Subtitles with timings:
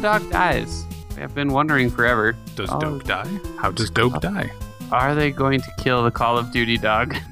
[0.00, 0.86] the dog dies.
[1.18, 2.34] I've been wondering forever.
[2.56, 2.80] Does Oh.
[2.80, 3.28] Dope die?
[3.58, 4.20] How does Dope oh.
[4.20, 4.50] die?
[4.90, 7.16] Are they going to kill the Call of Duty dog?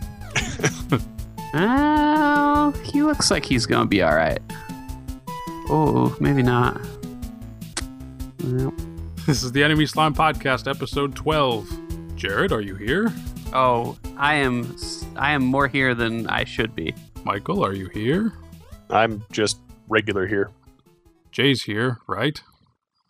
[1.55, 4.39] Oh, he looks like he's gonna be all right.
[5.71, 6.79] Oh, maybe not.
[8.45, 8.75] Well,
[9.27, 12.17] This is the Enemy Slime Podcast, episode 12.
[12.17, 13.11] Jared, are you here?
[13.55, 14.77] Oh, I am.
[15.17, 16.95] I am more here than I should be.
[17.25, 18.35] Michael, are you here?
[18.91, 20.51] I'm just regular here.
[21.33, 22.43] Jay's here, right?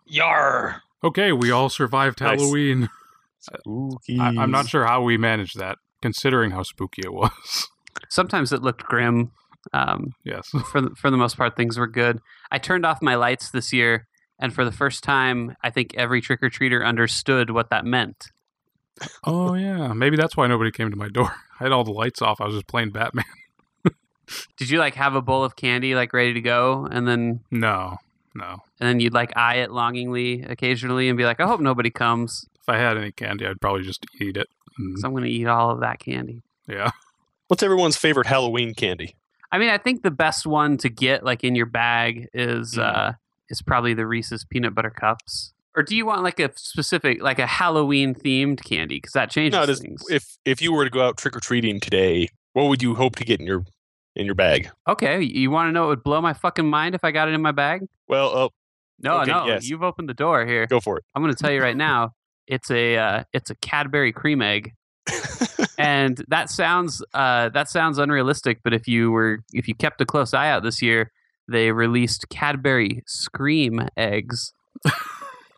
[0.09, 0.83] Yar!
[1.05, 2.41] Okay, we all survived Nice.
[2.41, 2.89] Halloween.
[3.41, 4.19] Spooky.
[4.19, 7.69] I- I'm not sure how we managed that, considering how spooky it was.
[8.11, 9.31] Sometimes it looked grim.
[9.73, 10.48] Um, yes.
[10.70, 12.20] for the, for the most part, things were good.
[12.50, 14.06] I turned off my lights this year,
[14.39, 18.27] and for the first time, I think every trick or treater understood what that meant.
[19.25, 19.93] Oh, yeah.
[19.93, 21.33] Maybe that's why nobody came to my door.
[21.61, 22.41] I had all the lights off.
[22.41, 23.25] I was just playing Batman.
[24.59, 27.97] Did you like have a bowl of candy like ready to go, and then No,
[28.39, 28.56] no.
[28.81, 32.47] and then you'd like eye it longingly occasionally and be like, I hope nobody comes,
[32.61, 34.48] If I had any candy, I'd probably just eat it.
[34.78, 36.42] And, because I'm going to eat all of that candy.
[36.66, 36.91] yeah.
[37.48, 39.14] What's everyone's favorite Halloween candy?
[39.50, 42.83] I mean, I think the best one to get like in your bag is Mm.
[42.83, 43.12] uh
[43.50, 45.55] is probably the Reese's peanut butter cups.
[45.75, 48.97] Or do you want like a specific like a Halloween themed candy?
[48.98, 50.03] Because that changes No, does, things.
[50.11, 53.16] if if you were to go out trick or treating today, what would you hope
[53.16, 53.64] to get in your
[54.19, 54.70] in your bag?
[54.86, 57.34] okay, you want to know what would blow my fucking mind if I got it
[57.34, 57.86] in my bag?
[58.08, 58.48] Well, uh,
[59.00, 59.69] No, Okay, no, yes.
[59.69, 60.66] you've opened the door here.
[60.66, 61.05] go for it.
[61.14, 62.12] I'm going to tell you right now.
[62.47, 64.72] It's a uh, it's a Cadbury cream egg,
[65.78, 68.60] and that sounds uh, that sounds unrealistic.
[68.65, 71.12] But if you were if you kept a close eye out this year,
[71.47, 74.54] they released Cadbury Scream eggs,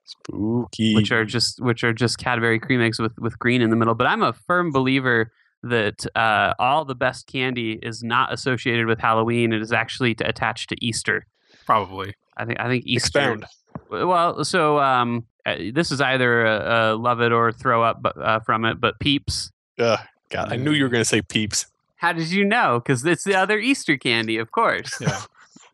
[0.04, 0.94] Spooky.
[0.96, 3.94] which are just which are just Cadbury cream eggs with with green in the middle.
[3.94, 5.30] But I'm a firm believer
[5.62, 9.52] that uh, all the best candy is not associated with Halloween.
[9.52, 11.26] It is actually to, attached to Easter.
[11.66, 12.14] Probably.
[12.36, 13.34] I think I think Easter.
[13.34, 13.44] Expound.
[13.90, 18.40] Well, so um, uh, this is either a, a love it or throw up uh,
[18.40, 18.80] from it.
[18.80, 19.98] But Peeps, Uh,
[20.30, 21.66] God, I knew you were going to say Peeps.
[21.96, 22.80] how did you know?
[22.80, 24.92] Because it's the other Easter candy, of course.
[25.00, 25.20] Yeah.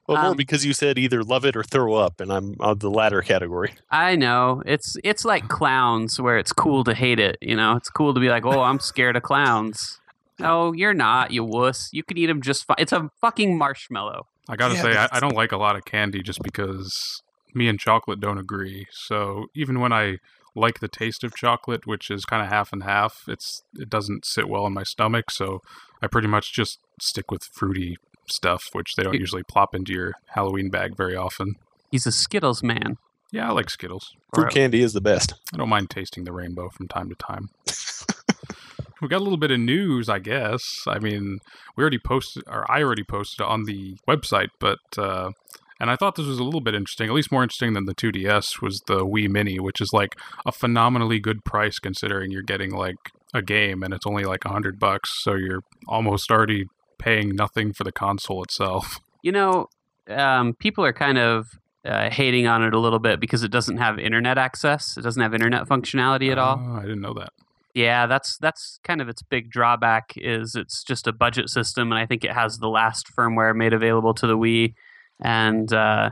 [0.08, 2.78] Well, more Um, because you said either love it or throw up, and I'm on
[2.78, 3.74] the latter category.
[3.90, 7.36] I know it's it's like clowns, where it's cool to hate it.
[7.40, 10.00] You know, it's cool to be like, oh, I'm scared of clowns.
[10.38, 11.88] No, you're not, you wuss.
[11.92, 12.76] You could eat them just fine.
[12.78, 14.26] It's a fucking marshmallow.
[14.48, 17.22] I gotta Yeah, say, I, I don't like a lot of candy just because
[17.54, 18.86] me and chocolate don't agree.
[18.92, 20.18] So even when I
[20.54, 24.24] like the taste of chocolate, which is kind of half and half, it's it doesn't
[24.24, 25.30] sit well in my stomach.
[25.30, 25.62] So
[26.02, 27.96] I pretty much just stick with fruity
[28.30, 31.54] stuff, which they don't You- usually plop into your Halloween bag very often.
[31.90, 32.96] He's a Skittles man.
[33.32, 34.14] Yeah, I like Skittles.
[34.34, 35.34] Fruit Or- candy is the best.
[35.52, 37.48] I don't mind tasting the rainbow from time to time.
[39.02, 40.62] we got a little bit of news, I guess.
[40.86, 41.38] I mean,
[41.76, 45.30] we already posted, or I already posted on the website, but uh,
[45.78, 47.94] and I thought this was a little bit interesting, at least more interesting than the
[47.94, 50.14] 2DS was the Wii Mini, which is like
[50.46, 52.96] a phenomenally good price considering you're getting like
[53.34, 56.64] a game and it's only like a hundred bucks, so you're almost already
[56.98, 59.00] paying nothing for the console itself.
[59.22, 59.66] You know,
[60.08, 61.48] um, people are kind of
[61.84, 64.96] uh, hating on it a little bit because it doesn't have internet access.
[64.96, 66.60] It doesn't have internet functionality at all.
[66.60, 67.30] Oh, I didn't know that.
[67.74, 71.98] Yeah, that's that's kind of its big drawback is it's just a budget system, and
[71.98, 74.74] I think it has the last firmware made available to the Wii,
[75.20, 76.10] and uh,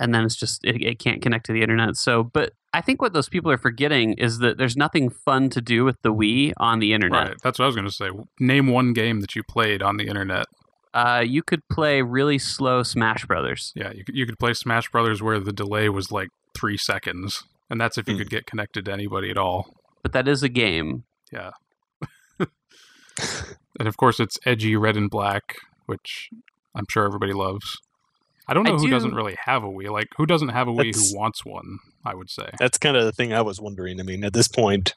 [0.00, 1.96] and then it's just it, it can't connect to the internet.
[1.96, 5.60] So, but I think what those people are forgetting is that there's nothing fun to
[5.60, 7.28] do with the Wii on the internet.
[7.28, 8.08] Right, that's what I was going to say.
[8.40, 10.46] Name one game that you played on the internet.
[10.92, 13.72] Uh, you could play really slow Smash Brothers.
[13.74, 17.42] Yeah, you could, you could play Smash Brothers where the delay was like three seconds,
[17.68, 18.18] and that's if you Hmm.
[18.18, 19.74] could get connected to anybody at all.
[20.02, 21.04] but that is a game.
[21.32, 21.50] Yeah.
[23.78, 26.30] And of course, it's edgy red and black, which
[26.76, 27.78] I'm sure everybody loves.
[28.46, 29.90] I don't I know who do- doesn't really have a Wii.
[29.90, 31.78] Like, who doesn't have a Wii That's- who wants one?
[32.04, 32.50] I would say.
[32.58, 33.98] That's kind of the thing I was wondering.
[33.98, 34.94] I mean, at this point,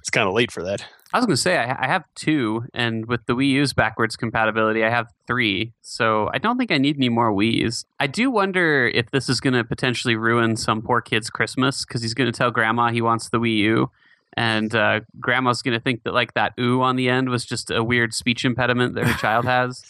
[0.00, 0.84] it's kind of late for that.
[1.12, 4.16] I was going to say I, I have two, and with the Wii U's backwards
[4.16, 5.72] compatibility, I have three.
[5.82, 7.84] So I don't think I need any more Wii's.
[8.00, 12.02] I do wonder if this is going to potentially ruin some poor kid's Christmas because
[12.02, 13.90] he's going to tell Grandma he wants the Wii U,
[14.36, 17.70] and uh, Grandma's going to think that like that "ooh" on the end was just
[17.70, 19.84] a weird speech impediment that her child has,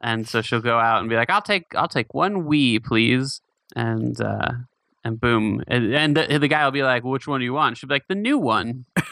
[0.00, 3.40] and so she'll go out and be like, "I'll take I'll take one Wii, please,"
[3.74, 4.20] and.
[4.20, 4.52] uh
[5.04, 7.76] and boom, and, and the, the guy will be like, "Which one do you want?"
[7.76, 8.84] She'll be like, "The new one."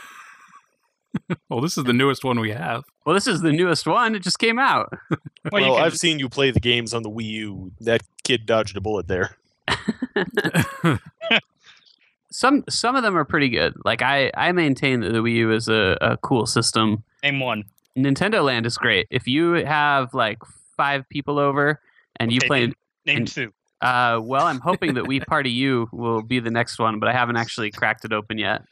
[1.49, 2.85] Well, this is the newest one we have.
[3.05, 4.15] Well, this is the newest one.
[4.15, 4.93] It just came out.
[5.51, 7.73] Well, well, can, I've seen you play the games on the Wii U.
[7.81, 9.37] That kid dodged a bullet there.
[12.31, 13.75] some some of them are pretty good.
[13.85, 17.03] Like I I maintain that the Wii U is a, a cool system.
[17.23, 17.65] name one.
[17.97, 19.07] Nintendo Land is great.
[19.11, 20.39] If you have like
[20.77, 21.81] five people over
[22.17, 22.67] and you Okay, play
[23.07, 23.53] Name and- two.
[23.81, 27.13] Uh, well, I'm hoping that Wii Party U will be the next one, but I
[27.15, 28.63] haven't actually cracked it open yet.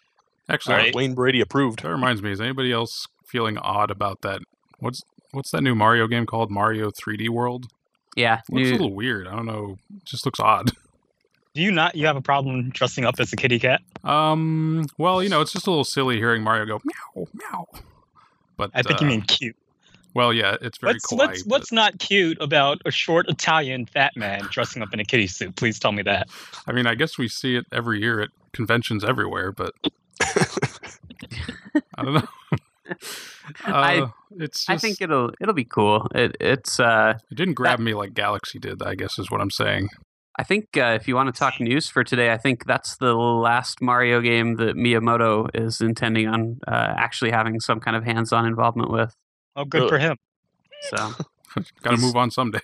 [0.51, 0.95] Actually, Alright.
[0.95, 1.83] Wayne Brady approved.
[1.83, 2.31] that reminds me.
[2.31, 4.41] Is anybody else feeling odd about that?
[4.81, 6.51] What's what's that new Mario game called?
[6.51, 7.69] Mario 3D World.
[8.17, 9.27] Yeah, Looks a little weird.
[9.29, 9.79] I don't know.
[10.05, 10.73] Just looks odd.
[11.55, 11.95] Do you not?
[11.95, 13.81] You have a problem dressing up as a kitty cat?
[14.05, 14.87] Um.
[14.99, 17.67] Well, you know, it's just a little silly hearing Mario go meow meow.
[18.59, 19.57] But I think uh, you mean cute.
[20.15, 21.17] Well, yeah, it's very What's kawaii.
[21.19, 25.05] what's but- what's not cute about a short Italian fat man dressing up in a
[25.05, 25.57] kitty suit?
[25.57, 26.29] Please tell me that.
[26.67, 29.73] I mean, I guess we see it every year at conventions everywhere, but
[31.97, 32.29] I don't know.
[33.65, 34.09] I- Uh,
[34.39, 36.07] it's just, I think it'll it'll be cool.
[36.15, 38.83] It it's uh it didn't grab me like Galaxy did.
[38.83, 39.89] I guess is what I'm saying.
[40.39, 43.13] I think uh, if you want to talk news for today, I think that's the
[43.15, 48.47] last Mario game that Miyamoto is intending on uh, actually having some kind of hands-on
[48.47, 49.15] involvement with.
[49.57, 49.89] Oh, good Really?
[49.91, 50.17] for him.
[50.91, 50.97] So
[51.83, 52.61] Got to move on someday.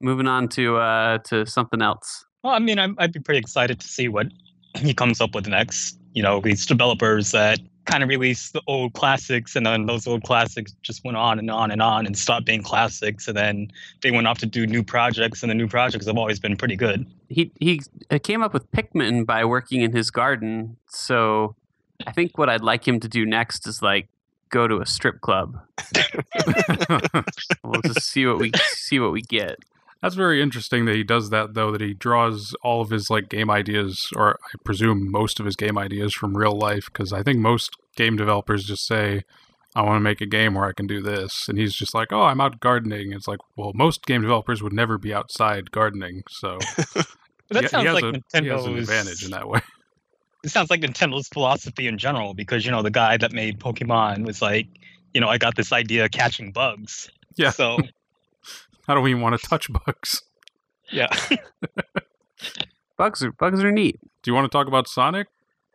[0.00, 2.24] moving on to uh, to something else.
[2.42, 4.28] Well, I mean, I'm, I'd be pretty excited to see what
[4.78, 5.98] he comes up with next.
[6.14, 10.22] You know, these developers that kind of released the old classics, and then those old
[10.22, 14.10] classics just went on and on and on and stopped being classics, and then they
[14.10, 17.06] went off to do new projects, and the new projects have always been pretty good.
[17.28, 17.80] He he
[18.10, 20.76] uh, came up with Pikmin by working in his garden.
[20.88, 21.56] So
[22.06, 24.08] I think what I'd like him to do next is like
[24.50, 25.58] go to a strip club.
[27.64, 29.58] We'll just see what we see what we get.
[30.02, 31.72] That's very interesting that he does that though.
[31.72, 35.56] That he draws all of his like game ideas, or I presume most of his
[35.56, 36.86] game ideas from real life.
[36.86, 39.22] Because I think most game developers just say,
[39.74, 42.12] "I want to make a game where I can do this," and he's just like,
[42.12, 46.22] "Oh, I'm out gardening." It's like, well, most game developers would never be outside gardening,
[46.30, 46.58] so
[46.94, 47.06] that
[47.50, 49.60] he, he sounds has like a, Nintendo's he has an advantage in that way.
[50.44, 54.24] It sounds like Nintendo's philosophy in general, because you know the guy that made Pokemon
[54.24, 54.68] was like,
[55.12, 57.10] you know, I got this idea of catching bugs.
[57.36, 57.50] Yeah.
[57.50, 57.78] So
[58.88, 60.22] I don't even want to touch bugs.
[60.90, 61.08] yeah.
[62.96, 64.00] Bugs are bugs are neat.
[64.22, 65.28] Do you want to talk about Sonic?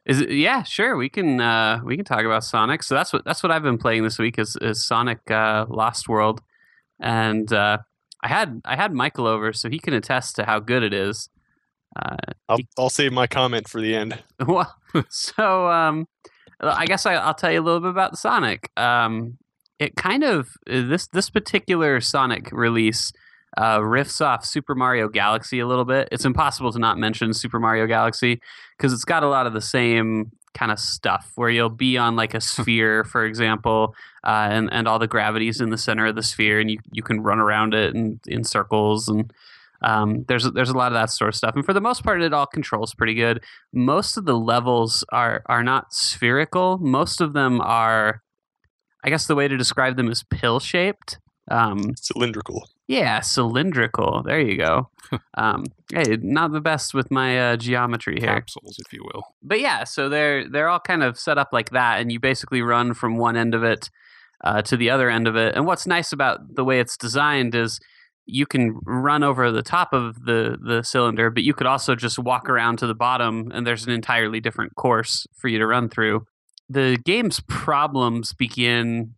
[0.05, 0.31] Is it?
[0.31, 0.97] Yeah, sure.
[0.97, 2.83] We can uh, we can talk about Sonic.
[2.83, 6.09] So that's what that's what I've been playing this week is, is Sonic uh, Lost
[6.09, 6.41] World,
[6.99, 7.77] and uh,
[8.21, 11.29] I had I had Michael over so he can attest to how good it is.
[11.95, 12.17] Uh,
[12.49, 14.21] I'll, I'll save my comment for the end.
[14.45, 14.75] well,
[15.09, 16.07] so um,
[16.59, 18.69] I guess I, I'll tell you a little bit about Sonic.
[18.75, 19.37] Um,
[19.83, 23.11] it kind of this this particular Sonic release
[23.57, 26.09] uh, riffs off Super Mario Galaxy a little bit.
[26.11, 28.41] It's impossible to not mention Super Mario Galaxy
[28.77, 32.15] because it's got a lot of the same kind of stuff where you'll be on
[32.15, 36.15] like a sphere, for example, uh, and and all the gravity's in the center of
[36.15, 39.31] the sphere, and you you can run around it in, in circles and.
[39.85, 42.21] Um, there's there's a lot of that sort of stuff, and for the most part,
[42.21, 43.43] it all controls pretty good.
[43.73, 46.77] Most of the levels are are not spherical.
[46.77, 48.21] Most of them are,
[49.03, 51.19] I guess the way to describe them is pill shaped.
[51.51, 52.69] Um, Cylindrical.
[52.87, 54.23] yeah, cylindrical.
[54.23, 54.89] There you go.
[55.35, 59.23] um, hey, not the best with my uh, geometry here Capsules, if you will.
[59.41, 62.61] but yeah, so they're they're all kind of set up like that, and you basically
[62.61, 63.89] run from one end of it
[64.43, 65.55] uh, to the other end of it.
[65.55, 67.79] And what's nice about the way it's designed is
[68.25, 72.17] you can run over the top of the the cylinder, but you could also just
[72.17, 75.89] walk around to the bottom, and there's an entirely different course for you to run
[75.89, 76.25] through.
[76.69, 79.15] The game's problems begin,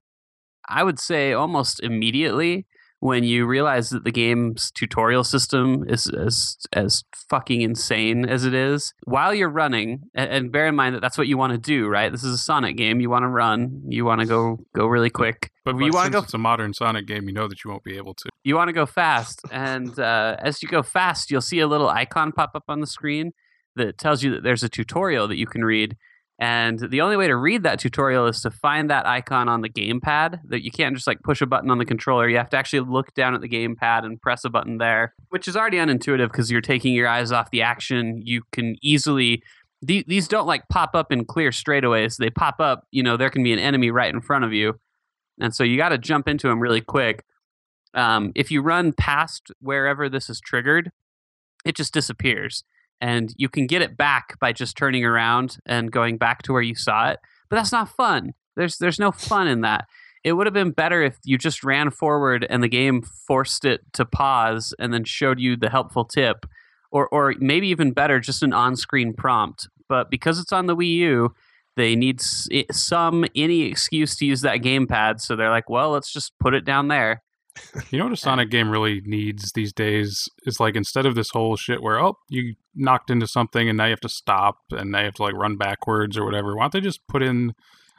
[0.67, 2.65] I would say, almost immediately
[2.99, 8.53] when you realize that the game's tutorial system is as as fucking insane as it
[8.53, 8.93] is.
[9.03, 12.11] While you're running and, bear in mind that that's what you want to do right?
[12.11, 12.99] This is a sonic game.
[12.99, 13.83] You want to run.
[13.87, 15.51] You want to go go really quick.
[15.63, 17.83] But, you want to go it's a modern Sonic game, you know that you won't
[17.83, 18.29] be able to.
[18.43, 21.89] you want to go fast and uh, as you go fast you'll see a little
[21.89, 23.33] icon pop up on the screen
[23.75, 25.97] that tells you that there's a tutorial that you can read
[26.37, 29.69] and the only way to read that tutorial is to find that icon on the
[29.69, 32.27] gamepad that you can't just like push a button on the controller.
[32.27, 35.47] You have to actually look down at the gamepad and press a button there which
[35.47, 38.21] is already unintuitive because you're taking your eyes off the action.
[38.23, 39.41] You can easily
[39.81, 42.17] the- these don't like pop up in clear straightaways.
[42.17, 44.73] They pop up you know there can be an enemy right in front of you.
[45.39, 47.23] And so you got to jump into them really quick.
[47.93, 50.91] Um, if you run past wherever this is triggered,
[51.65, 52.63] it just disappears.
[53.01, 56.61] And you can get it back by just turning around and going back to where
[56.61, 57.19] you saw it.
[57.49, 58.33] But that's not fun.
[58.55, 59.85] There's there's no fun in that.
[60.23, 63.81] It would have been better if you just ran forward and the game forced it
[63.93, 66.45] to pause and then showed you the helpful tip.
[66.91, 69.67] Or or maybe even better, just an on-screen prompt.
[69.89, 71.35] But because it's on the Wii U,
[71.75, 75.19] they need some any excuse to use that gamepad.
[75.19, 77.21] So they're like, well, let's just put it down there.
[77.89, 81.29] You know what a Sonic game really needs these days is like instead of this
[81.29, 84.91] whole shit where oh you knocked into something and now you have to stop and
[84.91, 86.55] now you have to like run backwards or whatever.
[86.55, 87.53] Why don't they just put in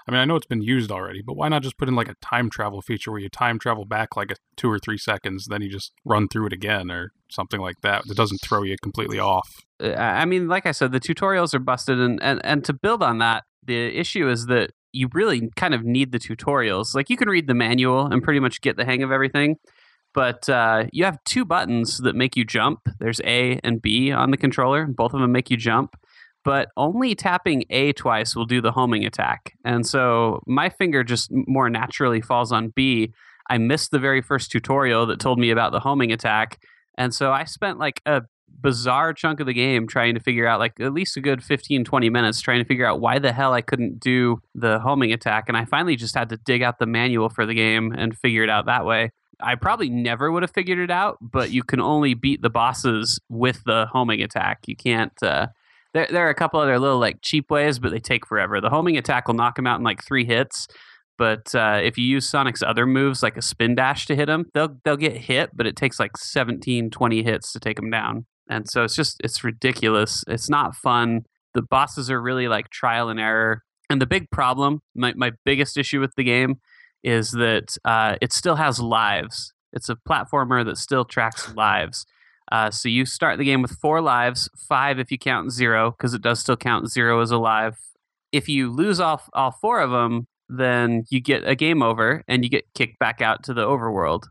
[0.08, 2.08] I mean, I know it's been used already, but why not just put in like
[2.08, 5.46] a time travel feature where you time travel back like a two or three seconds,
[5.46, 8.06] then you just run through it again or something like that.
[8.06, 9.64] That doesn't throw you completely off.
[9.82, 13.02] Uh, I mean, like I said, the tutorials are busted, and, and and to build
[13.02, 16.95] on that, the issue is that you really kind of need the tutorials.
[16.95, 19.57] Like you can read the manual and pretty much get the hang of everything,
[20.15, 22.81] but uh, you have two buttons that make you jump.
[22.99, 24.87] There's A and B on the controller.
[24.87, 25.95] Both of them make you jump,
[26.45, 29.53] but only tapping A twice will do the homing attack.
[29.65, 33.12] And so my finger just more naturally falls on B.
[33.50, 36.59] I missed the very first tutorial that told me about the homing attack.
[36.99, 40.59] And so I spent like a bizarre chunk of the game trying to figure out
[40.59, 43.53] like at least a good 15 20 minutes trying to figure out why the hell
[43.53, 46.87] I couldn't do the homing attack and I finally just had to dig out the
[46.87, 49.11] manual for the game and figure it out that way.
[49.41, 53.21] I probably never would have figured it out, but you can only beat the bosses
[53.29, 54.61] with the homing attack.
[54.67, 55.49] You can't uh
[55.95, 58.61] there, there are a couple other little like cheap ways, but they take forever.
[58.61, 60.67] The homing attack will knock them out in like three hits,
[61.17, 64.47] but uh, if you use Sonic's other moves like a spin dash to hit them,
[64.55, 68.26] they'll they'll get hit, but it takes like 17, 20 hits to take them down
[68.49, 70.25] and so it's just it's ridiculous.
[70.29, 71.23] It's not fun.
[71.55, 73.62] The bosses are really like trial and error.
[73.88, 76.61] And the big problem my, my biggest issue with the game
[77.03, 79.53] is that uh, it still has lives.
[79.73, 82.07] It's a platformer that still tracks lives.
[82.53, 86.15] Uh, so you start the game with four lives five if you count zero because
[86.15, 87.76] it does still count zero as a live.
[88.33, 92.45] If you lose all, all four of them then you get a game over and
[92.45, 94.25] you get kicked back out to the overworld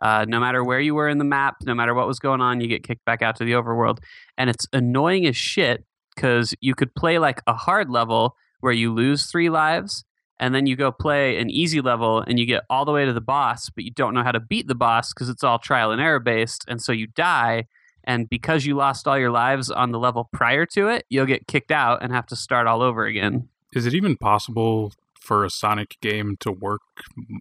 [0.00, 2.60] uh, no matter where you were in the map, no matter what was going on,
[2.60, 3.98] you get kicked back out to the overworld.
[4.38, 8.92] And it's annoying as shit because you could play like a hard level where you
[8.92, 10.04] lose three lives,
[10.38, 13.12] and then you go play an easy level and you get all the way to
[13.12, 15.92] the boss, but you don't know how to beat the boss because it's all trial
[15.92, 16.64] and error based.
[16.66, 17.66] And so you die.
[18.04, 21.46] And because you lost all your lives on the level prior to it, you'll get
[21.46, 23.48] kicked out and have to start all over again.
[23.74, 26.80] Is it even possible for a Sonic game to work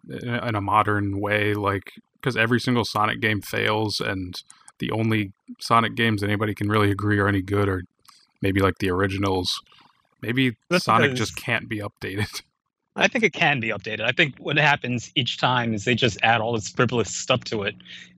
[0.09, 1.53] in a modern way?
[1.53, 4.41] Like, because every single Sonic game fails, and
[4.79, 7.83] the only Sonic games anybody can really agree are any good are
[8.41, 9.61] maybe like the originals.
[10.21, 12.41] Maybe That's Sonic just can't be updated.
[12.95, 14.01] I think it can be updated.
[14.01, 17.63] I think what happens each time is they just add all this frivolous stuff to
[17.63, 17.75] it,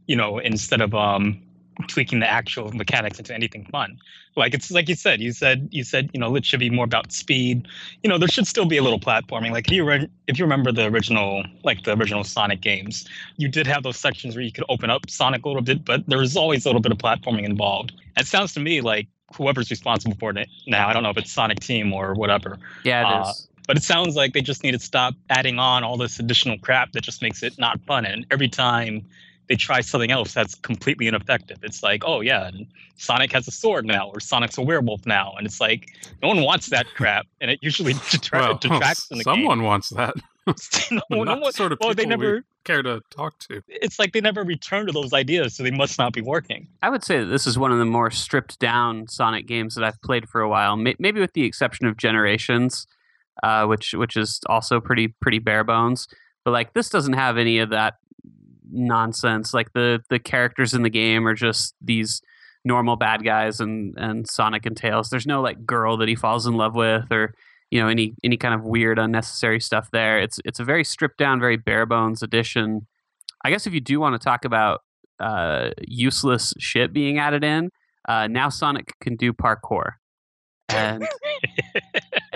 [0.08, 1.42] you know, instead of um
[1.88, 3.98] tweaking the actual mechanics into anything fun.
[4.36, 6.86] Like it's like you said, you said you said, you know, it should be more
[6.86, 7.68] about speed.
[8.04, 9.52] You know, there should still be a little platforming.
[9.52, 13.08] Like if you re- if you remember the original like the original Sonic games,
[13.38, 16.08] you did have those sections where you could open up Sonic a little bit, but
[16.08, 17.94] there was always a little bit of platforming involved.
[18.18, 21.32] It sounds to me like whoever's responsible for it now, I don't know if it's
[21.32, 23.28] Sonic Team or whatever, Yeah, it is.
[23.28, 23.34] Uh,
[23.68, 26.92] but it sounds like they just need to stop adding on all this additional crap
[26.92, 28.06] that just makes it not fun.
[28.06, 29.06] And every time
[29.52, 32.66] they try something else that's completely ineffective, it's like, oh yeah, and
[32.96, 35.90] Sonic has a sword now, or Sonic's a werewolf now, and it's like
[36.22, 39.90] no one wants that crap, and it usually detra- well, detracts from the someone wants
[39.90, 40.16] that.
[40.16, 40.24] game.
[40.92, 42.44] no, no Not the one, sort of well, they people we never.
[42.64, 43.62] care to talk to.
[43.68, 46.68] It's like they never return to those ideas, so they must not be working.
[46.82, 49.84] I would say that this is one of the more stripped down Sonic games that
[49.84, 50.78] I've played for a while.
[50.78, 52.88] May- Maybe with the exception of Generations,
[53.44, 56.08] uh, which which is also pretty pretty bare bones.
[56.46, 57.96] But like this doesn't have any of that
[58.72, 59.54] nonsense.
[59.54, 62.22] Like the the characters in the game are just these
[62.64, 65.10] normal bad guys and and Sonic and Tails.
[65.10, 67.34] There's no like girl that he falls in love with or
[67.70, 70.20] you know any any kind of weird unnecessary stuff there.
[70.20, 72.88] It's it's a very stripped down, very bare bones edition.
[73.44, 74.82] I guess if you do want to talk about
[75.20, 77.72] uh, useless shit being added in,
[78.08, 79.94] uh, now Sonic can do parkour.
[80.70, 81.08] And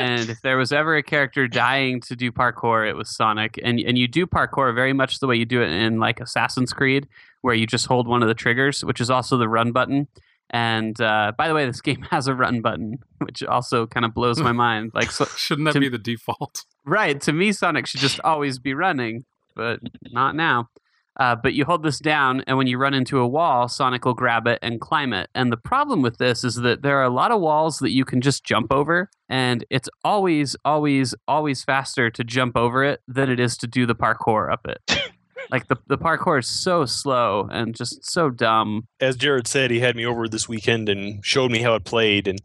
[0.06, 3.60] and if there was ever a character dying to do parkour, it was Sonic.
[3.64, 6.74] And and you do parkour very much the way you do it in like Assassin's
[6.74, 7.08] Creed,
[7.42, 10.08] where you just hold one of the triggers, which is also the run button.
[10.52, 14.14] And uh, by the way, this game has a run button, which also kind of
[14.14, 14.92] blows my mind.
[14.94, 16.64] Like, so, Shouldn't that to- be the default?
[16.86, 19.80] right to me, Sonic should just always be running, but
[20.12, 20.70] not now.
[21.18, 24.14] Uh, but you hold this down, and when you run into a wall, Sonic will
[24.14, 25.30] grab it and climb it.
[25.34, 28.04] And the problem with this is that there are a lot of walls that you
[28.04, 33.30] can just jump over, and it's always, always, always faster to jump over it than
[33.30, 35.12] it is to do the parkour up it.
[35.52, 38.88] like the the parkour is so slow and just so dumb.
[39.00, 42.28] as Jared said, he had me over this weekend and showed me how it played.
[42.28, 42.42] And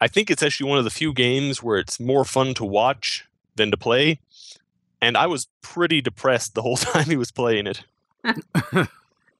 [0.00, 3.24] I think it's actually one of the few games where it's more fun to watch
[3.56, 4.20] than to play.
[5.00, 7.84] And I was pretty depressed the whole time he was playing it.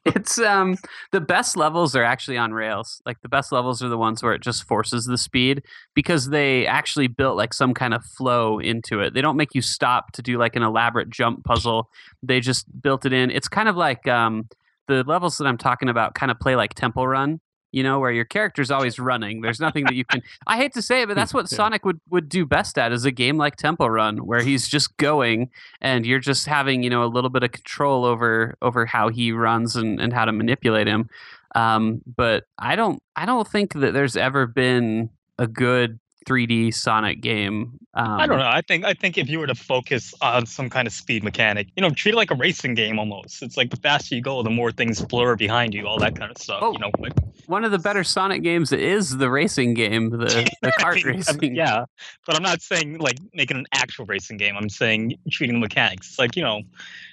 [0.04, 0.76] It's um
[1.12, 3.00] the best levels are actually on rails.
[3.06, 5.62] Like the best levels are the ones where it just forces the speed
[5.94, 9.14] because they actually built like some kind of flow into it.
[9.14, 11.88] They don't make you stop to do like an elaborate jump puzzle.
[12.22, 13.30] They just built it in.
[13.30, 14.48] It's kind of like um
[14.88, 17.40] the levels that I'm talking about kind of play like Temple Run
[17.72, 19.40] you know, where your character's always running.
[19.40, 20.22] There's nothing that you can.
[20.46, 21.48] I hate to say it, but that's what.
[21.48, 24.96] Sonic would would do best at is a game like Temple Run, where he's just
[24.96, 25.50] going
[25.80, 29.32] and you're just having you know a little bit of control over over how he
[29.32, 31.08] runs and and how to manipulate him.
[31.54, 37.20] Um, but I don't I don't think that there's ever been a good 3D Sonic
[37.20, 37.78] game.
[37.94, 38.48] Um, I don't know.
[38.48, 41.68] I think I think if you were to focus on some kind of speed mechanic,
[41.76, 43.42] you know, treat it like a racing game almost.
[43.42, 46.30] It's like the faster you go, the more things blur behind you, all that kind
[46.30, 46.60] of stuff.
[46.62, 46.72] Oh.
[46.72, 47.12] You know, like
[47.46, 51.38] One of the better Sonic games is the racing game, the the kart I racing.
[51.38, 51.84] mean, yeah,
[52.26, 54.56] but I'm not saying like making an actual racing game.
[54.56, 56.08] I'm saying treating the mechanics.
[56.08, 56.62] It's like you know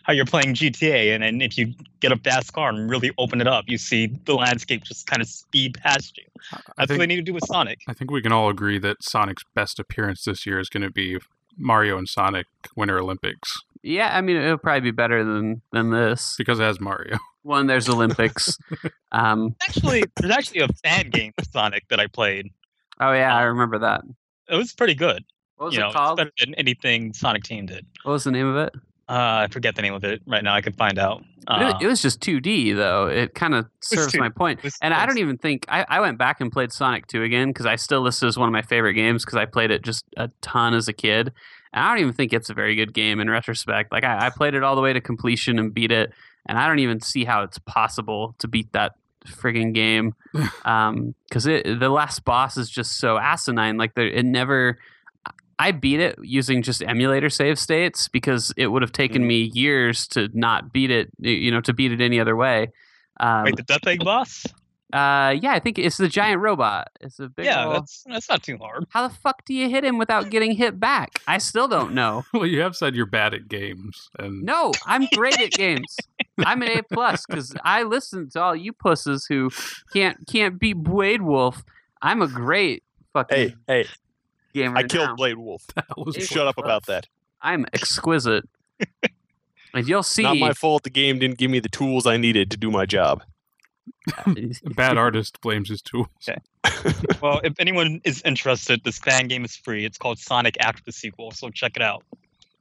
[0.10, 3.42] how you're playing GTA, and then if you get a fast car and really open
[3.42, 6.24] it up, you see the landscape just kind of speed past you.
[6.52, 7.78] I That's what they need to do with Sonic.
[7.88, 10.90] I think we can all agree that Sonic's best appearance this year is going to
[10.90, 11.20] be
[11.56, 13.52] Mario and Sonic Winter Olympics
[13.84, 16.34] Yeah, I mean it'll probably be better than than this.
[16.40, 17.20] because it has Mario.
[17.44, 18.58] One, there's Olympics.
[19.12, 22.48] um, Actually, there's actually a fan game of Sonic that I played.
[23.00, 24.02] oh yeah, I remember that.
[24.50, 25.24] It was pretty good.
[25.58, 26.18] What was you it know, it's called?
[26.18, 27.86] better than anything Sonic Team did.
[28.02, 28.74] What was the name of it?
[29.10, 30.54] Uh, I forget the name of it right now.
[30.54, 31.22] I could find out.
[31.22, 31.26] It
[31.66, 33.08] was- Uh, it was just 2D though.
[33.08, 34.20] It kind of serves 2D.
[34.20, 34.60] my point.
[34.84, 37.48] And it I don't even think I, I went back and played Sonic 2 again
[37.48, 39.82] because I still list it as one of my favorite games because I played it
[39.84, 41.34] just a ton as a kid.
[41.74, 43.92] And I don't even think it's a very good game in retrospect.
[43.92, 46.12] Like I, I played it all the way to completion and beat it,
[46.48, 48.94] and I don't even see how it's possible to beat that
[49.28, 50.14] frigging game.
[50.64, 53.78] Because it the last boss is just so asinine.
[53.78, 54.78] Like there, it never.
[55.60, 59.28] I beat it using just emulator save states because it would have taken Mhm.
[59.28, 61.10] me years to not beat it.
[61.20, 62.72] You know, to beat it any other way.
[63.20, 64.46] Um, Wait, the Death Egg boss?
[64.94, 66.88] uh, yeah, I think it's the giant robot.
[67.02, 67.46] It's a big.
[67.46, 68.86] Yeah, ol- that's that's not too hard.
[68.90, 71.22] How the fuck do you hit him without getting hit back?
[71.28, 72.24] I still don't know.
[72.34, 75.98] well, you have said you're bad at games, and No, I'm great at games.
[76.40, 79.50] I'm an A plus because I listen to all you pusses who
[79.94, 81.64] can't can't beat Blade Wolf.
[82.02, 83.88] I'm a great fucking Hey, hey,
[84.54, 84.78] gamer.
[84.78, 85.16] I killed now.
[85.16, 85.66] Blade Wolf.
[85.76, 86.66] that was Hey, Shut up Wolf.
[86.66, 87.08] about that.
[87.42, 88.48] I'm exquisite.
[89.74, 90.24] and you'll see.
[90.24, 92.86] Not my fault the game didn't give me the tools I needed to do my
[92.86, 93.24] job.
[94.76, 96.08] bad artist blames his tools.
[97.22, 99.84] Well, if anyone is interested, this fan game is free.
[99.86, 102.04] It's called Sonic After the sequel, so check it out.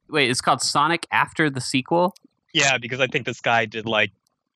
[0.09, 2.15] Wait, it's called Sonic after the sequel.
[2.53, 4.11] Yeah, because I think this guy did like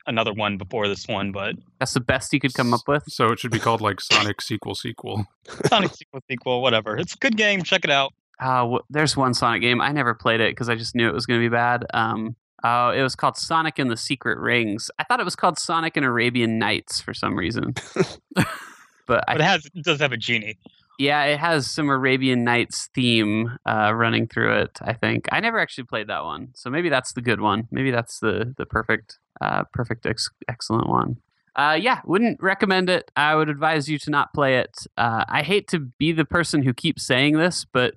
[0.07, 3.05] another one before this one, but That's the best you could come up with.
[3.09, 5.27] So it should be called like Sonic sequel sequel.
[5.67, 6.97] Sonic sequel, sequel, whatever.
[6.97, 7.63] It's a good game.
[7.63, 8.13] Check it out.
[8.41, 9.81] Uh, w- there's one Sonic game.
[9.81, 11.87] I never played it because I just knew it was going to be bad.
[11.95, 12.35] Um,
[12.65, 14.91] oh, it was called Sonic and the Secret Rings.
[14.99, 17.75] I thought it was called Sonic and Arabian Nights for some reason.
[18.35, 20.59] but I, But it has it does have a genie.
[21.03, 24.79] Yeah, it has some Arabian Nights theme uh, running through it.
[24.81, 27.67] I think I never actually played that one, so maybe that's the good one.
[27.73, 31.17] Maybe that's the the perfect, uh, perfect, ex- excellent one.
[31.57, 33.11] Uh, yeah, wouldn't recommend it.
[33.17, 34.87] I would advise you to not play it.
[34.97, 37.95] Uh, I hate to be the person who keeps saying this, but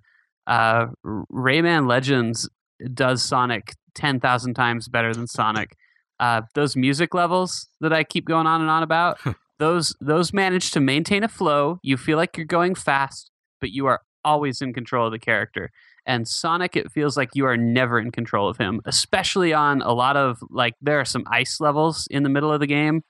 [0.48, 2.50] uh, Rayman Legends
[2.91, 5.78] does Sonic ten thousand times better than Sonic.
[6.20, 9.20] Uh, those music levels that I keep going on and on about,
[9.60, 11.80] those those manage to maintain a flow.
[11.82, 15.72] You feel like you're going fast, but you are always in control of the character.
[16.06, 19.94] And Sonic, it feels like you are never in control of him, especially on a
[19.94, 23.04] lot of like there are some ice levels in the middle of the game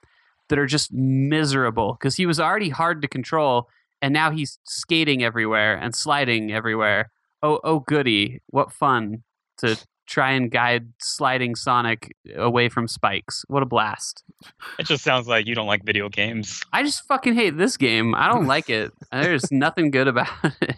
[0.48, 3.68] that are just miserable because he was already hard to control,
[4.00, 7.10] and now he's skating everywhere and sliding everywhere.
[7.42, 8.40] Oh, oh, goody!
[8.46, 9.24] What fun
[9.58, 13.44] to try and guide sliding Sonic away from spikes.
[13.48, 14.22] What a blast!
[14.78, 16.62] It just sounds like you don't like video games.
[16.72, 18.14] I just fucking hate this game.
[18.14, 18.92] I don't like it.
[19.12, 20.28] There's nothing good about
[20.60, 20.76] it.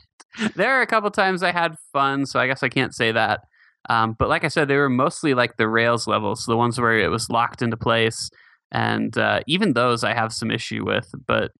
[0.55, 3.41] There are a couple times I had fun, so I guess I can't say that.
[3.89, 6.99] Um, but like I said, they were mostly like the Rails levels, the ones where
[6.99, 8.31] it was locked into place,
[8.71, 11.11] and uh, even those I have some issue with.
[11.27, 11.53] But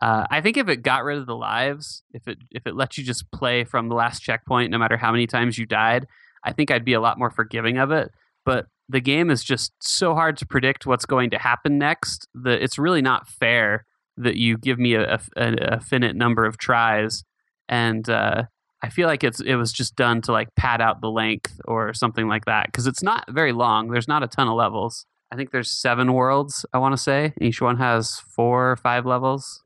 [0.00, 2.96] uh, I think if it got rid of the lives, if it if it let
[2.96, 6.06] you just play from the last checkpoint, no matter how many times you died,
[6.44, 8.10] I think I'd be a lot more forgiving of it.
[8.44, 12.62] But the game is just so hard to predict what's going to happen next that
[12.62, 17.24] it's really not fair that you give me a, a, a finite number of tries.
[17.68, 18.44] And uh,
[18.84, 21.94] i feel like it's it was just done to like pad out the length or
[21.94, 23.88] something like that because it's not very long.
[23.88, 25.06] There's not a ton of levels.
[25.32, 27.32] I think there's seven worlds i want to say.
[27.40, 29.62] Each one has four or five levels.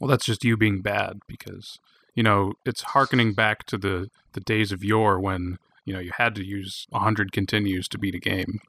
[0.00, 1.78] Well, that's just you being bad because
[2.14, 5.58] you know it's harkening back to the the days of yore when
[5.88, 8.60] you know you had to use hundred continues to beat a game.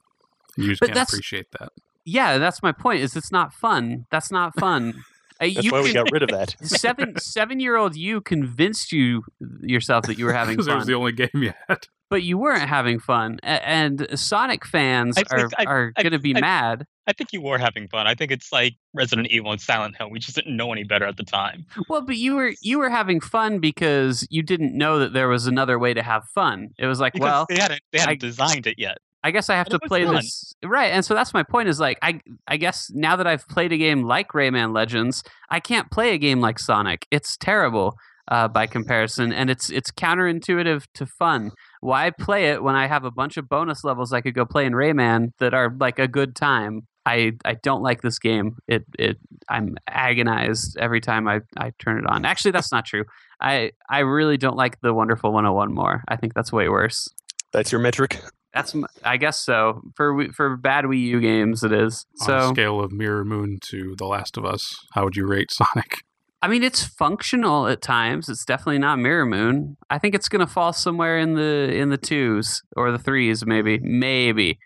[0.56, 1.74] And you just But can't appreciate that.
[2.06, 5.04] yeah that's my point is it's not fun that's not fun
[5.41, 6.56] Uh, That's you why we con- got rid of that.
[6.67, 9.23] seven seven year old you convinced you
[9.62, 11.78] yourself that you were having Because it was the only game you had.
[12.10, 13.39] but you weren't having fun.
[13.43, 16.86] And Sonic fans I are I- are going to be I- mad.
[17.08, 18.06] I think you were having fun.
[18.06, 20.12] I think it's like Resident Evil and Silent Hill.
[20.12, 21.65] We just didn't know any better at the time.
[21.89, 25.47] Well, but you were you were having fun because you didn't know that there was
[25.47, 26.69] another way to have fun.
[26.78, 28.99] It was like, Because well, they hadn't they hadn't I- designed it yet.
[29.24, 30.16] I guess I have to play fun.
[30.16, 31.68] this right, and so that's my point.
[31.70, 35.60] Is like I I guess now that I've played a game like Rayman Legends, I
[35.60, 37.06] can't play a game like Sonic.
[37.12, 37.98] It's terrible
[38.30, 41.52] uh, by comparison, and it's it's counterintuitive to fun.
[41.82, 44.66] Why play it when I have a bunch of bonus levels I could go play
[44.66, 46.88] in Rayman that are like a good time?
[47.06, 48.58] I, I don't like this game.
[48.68, 49.18] It it
[49.50, 52.24] I'm agonized every time I, I turn it on.
[52.24, 53.04] Actually, that's not true.
[53.42, 56.04] I I really don't like the Wonderful 101 more.
[56.08, 57.10] I think that's way worse.
[57.52, 58.22] That's your metric.
[58.54, 59.82] That's I guess so.
[59.96, 62.06] For for bad Wii U games, it is.
[62.22, 65.28] On a So scale of Mirror Moon to The Last of Us, how would you
[65.28, 66.04] rate Sonic?
[66.42, 68.30] I mean, it's functional at times.
[68.30, 69.78] It's definitely not Mirror Moon.
[69.90, 73.46] I think it's going to fall somewhere in the in the twos or the threes,
[73.46, 73.78] maybe.
[73.80, 74.58] Maybe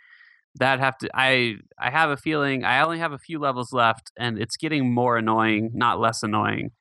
[0.55, 1.09] that have to.
[1.13, 2.63] I I have a feeling.
[2.63, 6.71] I only have a few levels left, and it's getting more annoying, not less annoying.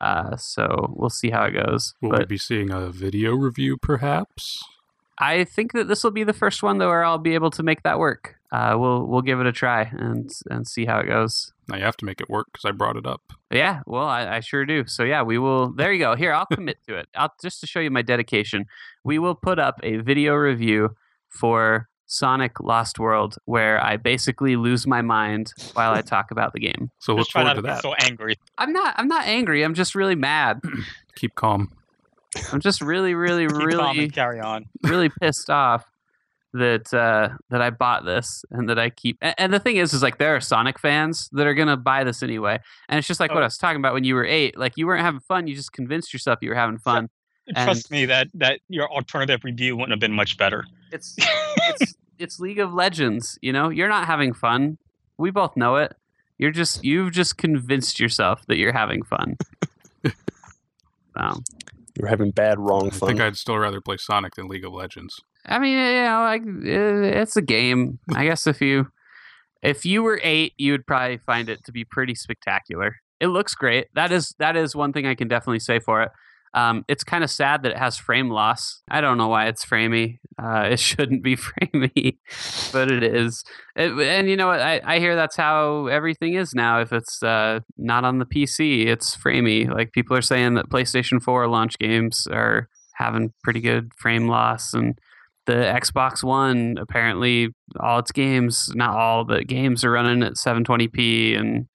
[0.00, 1.94] Uh, so we'll see how it goes.
[2.00, 4.62] Will but we be seeing a video review, perhaps?
[5.20, 7.62] I think that this will be the first one though where I'll be able to
[7.62, 8.36] make that work.
[8.50, 11.52] Uh, we'll we'll give it a try and and see how it goes.
[11.68, 13.20] Now you have to make it work because I brought it up.
[13.50, 14.86] Yeah, well, I, I sure do.
[14.86, 15.72] So yeah, we will.
[15.72, 16.14] There you go.
[16.16, 17.08] Here, I'll commit to it.
[17.14, 18.64] I'll just to show you my dedication.
[19.04, 20.94] We will put up a video review
[21.28, 26.60] for Sonic Lost World where I basically lose my mind while I talk about the
[26.60, 26.90] game.
[27.00, 27.82] So look Just try forward to to that.
[27.82, 28.38] so angry.
[28.56, 28.94] I'm not.
[28.96, 29.62] I'm not angry.
[29.62, 30.60] I'm just really mad.
[31.16, 31.70] Keep calm.
[32.52, 34.66] I'm just really, really, really, and carry on.
[34.84, 35.84] really pissed off
[36.54, 39.18] that uh, that I bought this and that I keep.
[39.20, 42.04] And, and the thing is, is like there are Sonic fans that are gonna buy
[42.04, 43.42] this anyway, and it's just like what Oh.
[43.42, 44.58] I was talking about when you were eight.
[44.58, 47.08] Like you weren't having fun, you just convinced yourself you were having fun.
[47.54, 50.64] Trust me that that your alternative review wouldn't have been much better.
[50.92, 53.38] It's it's it's League of Legends.
[53.40, 54.76] You know, you're not having fun.
[55.16, 55.94] We both know it.
[56.38, 59.36] You're just you've just convinced yourself that you're having fun.
[60.04, 61.42] so,
[61.98, 63.08] You're having bad, wrong I fun.
[63.08, 65.16] think I'd still rather play Sonic than League of Legends.
[65.46, 67.98] I mean, you know, like uh, it's a game.
[68.14, 68.88] I guess if you
[69.62, 72.96] if you were eight, you would probably find it to be pretty spectacular.
[73.20, 73.86] It looks great.
[73.94, 76.10] That is that is one thing I can definitely say for it.
[76.54, 78.82] Um, it's kind of sad that it has frame loss.
[78.90, 80.18] I don't know why it's framey.
[80.42, 82.18] Uh, it shouldn't be framey,
[82.72, 83.44] but it is.
[83.76, 84.60] It, and you know what?
[84.60, 86.80] I, I hear that's how everything is now.
[86.80, 89.68] If it's uh, not on the PC, it's framey.
[89.72, 94.74] Like people are saying that PlayStation 4 launch games are having pretty good frame loss,
[94.74, 94.98] and
[95.46, 101.38] the Xbox One apparently all its games, not all, but games are running at 720p,
[101.38, 101.66] and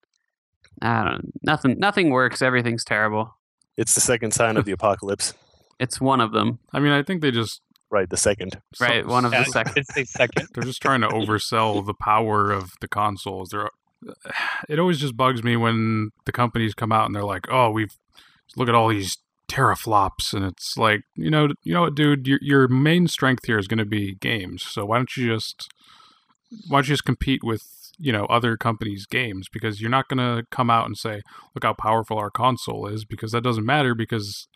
[0.82, 1.32] I don't.
[1.42, 1.80] Nothing.
[1.80, 2.42] Nothing works.
[2.42, 3.36] Everything's terrible.
[3.78, 5.34] It's the second sign of the apocalypse.
[5.80, 8.60] It's one of them, I mean, I think they just Right, the second.
[8.80, 9.06] right?
[9.06, 9.74] One of Yeah, the second.
[9.78, 10.48] It's a second.
[10.54, 13.50] they're just trying to oversell the power of the consoles.
[13.50, 13.70] They're
[14.70, 17.96] it always just bugs me when the companies come out and they're like, "Oh, we've
[18.56, 22.40] look at all these teraflops," and it's like, you know, you know what, dude, your
[22.42, 24.64] your main strength here is going to be games.
[24.64, 25.70] So why don't you just
[26.68, 30.18] why don't you just compete with you know other companies' games because you're not going
[30.18, 31.22] to come out and say,
[31.56, 34.48] "Look how powerful our console is," because that doesn't matter because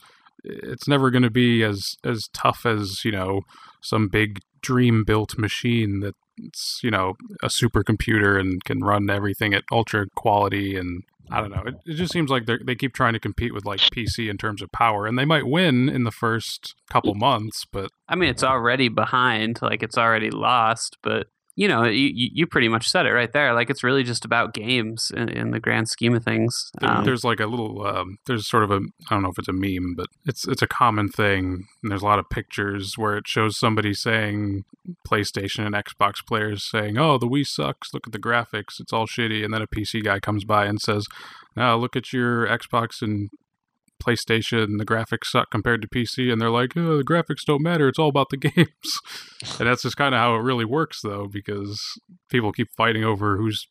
[0.43, 3.41] it's never going to be as as tough as you know
[3.82, 9.63] some big dream built machine that's you know a supercomputer and can run everything at
[9.71, 11.63] ultra quality and I don't know.
[11.65, 14.38] It, it just seems like they they keep trying to compete with like PC in
[14.38, 18.30] terms of power, and they might win in the first couple months, but I mean,
[18.30, 19.62] it's already behind.
[19.62, 21.28] Like it's already lost, but.
[21.57, 23.53] You know, you, you pretty much said it right there.
[23.53, 26.71] Like it's really just about games in, in the grand scheme of things.
[26.83, 28.75] Um, there's like a little um, there's sort of a
[29.09, 31.65] I don't know if it's a meme, but it's it's a common thing.
[31.81, 34.65] And there's a lot of pictures where it shows somebody saying
[35.07, 37.91] PlayStation and Xbox players saying, "Oh, the Wii sucks.
[37.91, 38.79] Look at the graphics.
[38.79, 41.07] It's all shitty." And then a PC guy comes by and says,
[41.55, 43.31] "Now look at your Xbox and
[44.03, 44.77] PlayStation.
[44.77, 47.88] The graphics suck compared to PC." And they're like, oh, "The graphics don't matter.
[47.88, 48.99] It's all about the games."
[49.60, 51.81] and that's just kind of how it really works, though, because
[52.29, 53.67] people keep fighting over whose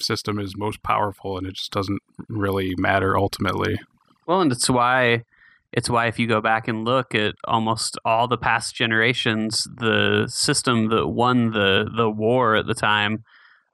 [0.00, 3.78] system is most powerful, and it just doesn't really matter ultimately.
[4.26, 5.24] Well, and it's why
[5.72, 10.26] it's why if you go back and look at almost all the past generations, the
[10.28, 13.24] system that won the the war at the time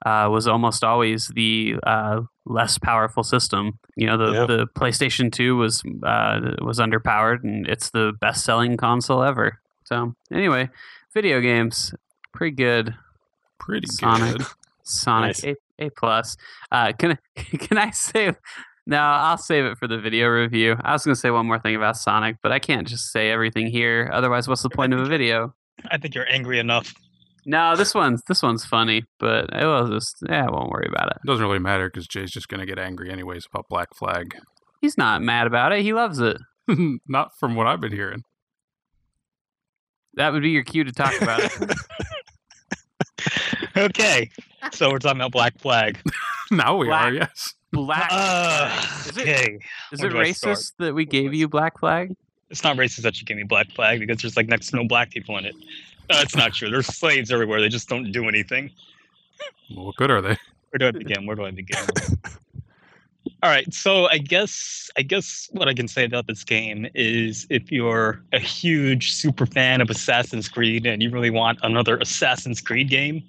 [0.05, 3.77] uh, was almost always the uh, less powerful system.
[3.95, 4.45] You know, the, Yeah.
[4.45, 9.59] the PlayStation Two was uh, was underpowered, and it's the best selling console ever.
[9.83, 10.69] So anyway,
[11.13, 11.93] video games,
[12.33, 12.93] pretty good.
[13.59, 14.37] Pretty Sonic.
[14.37, 14.47] good.
[14.83, 15.43] Sonic Nice.
[15.43, 15.55] A
[15.85, 16.37] A plus.
[16.71, 18.33] Uh, can I can I say
[18.85, 20.77] No, I'll save it for the video review.
[20.81, 23.29] I was going to say one more thing about Sonic, but I can't just say
[23.31, 24.09] everything here.
[24.13, 25.53] Otherwise, what's the point of a video?
[25.91, 26.93] I think you're angry enough.
[27.49, 31.07] No, this one's this one's funny, but it will just yeah, I won't worry about
[31.11, 31.17] it.
[31.23, 34.35] It doesn't really matter because Jay's just going to get angry anyways about Black Flag.
[34.81, 35.81] He's not mad about it.
[35.81, 36.37] He loves it.
[37.07, 38.23] Not from what I've been hearing.
[40.15, 41.77] That would be your cue to talk about it.
[43.75, 44.31] Okay,
[44.71, 45.99] so we're talking about Black Flag.
[46.51, 47.53] now we Black- are, yes.
[47.71, 48.07] Black.
[48.11, 49.59] Uh, Is it, okay,
[49.91, 50.57] is it do I start?
[50.57, 52.15] racist that we gave you Black Flag?
[52.49, 54.87] it's not racist that you gave me Black Flag because there's like next to no
[54.87, 55.53] black people in it.
[56.09, 56.69] Uh, it's not true.
[56.69, 57.59] There's slaves everywhere.
[57.59, 58.71] They just don't do anything.
[59.75, 60.37] Well, what good are they?
[60.69, 61.25] Where do I begin?
[61.25, 61.79] Where do I begin?
[63.43, 67.45] All right, so I guess I guess what I can say about this game is
[67.49, 72.61] if you're a huge super fan of Assassin's Creed and you really want another Assassin's
[72.61, 73.21] Creed game,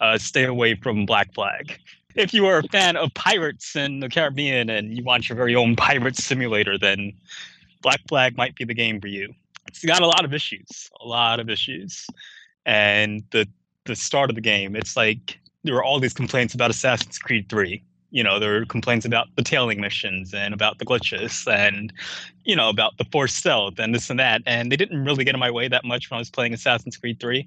[0.00, 1.78] uh, stay away from Black Flag.
[2.14, 5.54] If you are a fan of pirates in the Caribbean and you want your very
[5.56, 7.12] own pirate simulator, then
[7.80, 9.32] Black Flag might be the game for you.
[9.68, 12.06] It's got a lot of issues, a lot of issues,
[12.66, 13.46] and the
[13.88, 17.48] the start of the game, it's like there were all these complaints about Assassin's Creed
[17.48, 17.82] 3.
[18.10, 21.92] You know, there were complaints about the tailing missions and about the glitches and,
[22.44, 24.42] you know, about the forced stealth and this and that.
[24.46, 26.96] And they didn't really get in my way that much when I was playing Assassin's
[26.96, 27.46] Creed 3.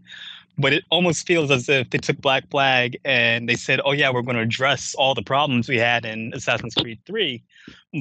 [0.57, 4.11] But it almost feels as if they took Black Flag and they said, oh, yeah,
[4.11, 7.41] we're going to address all the problems we had in Assassin's Creed 3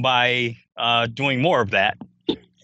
[0.03, 1.97] by uh, doing more of that.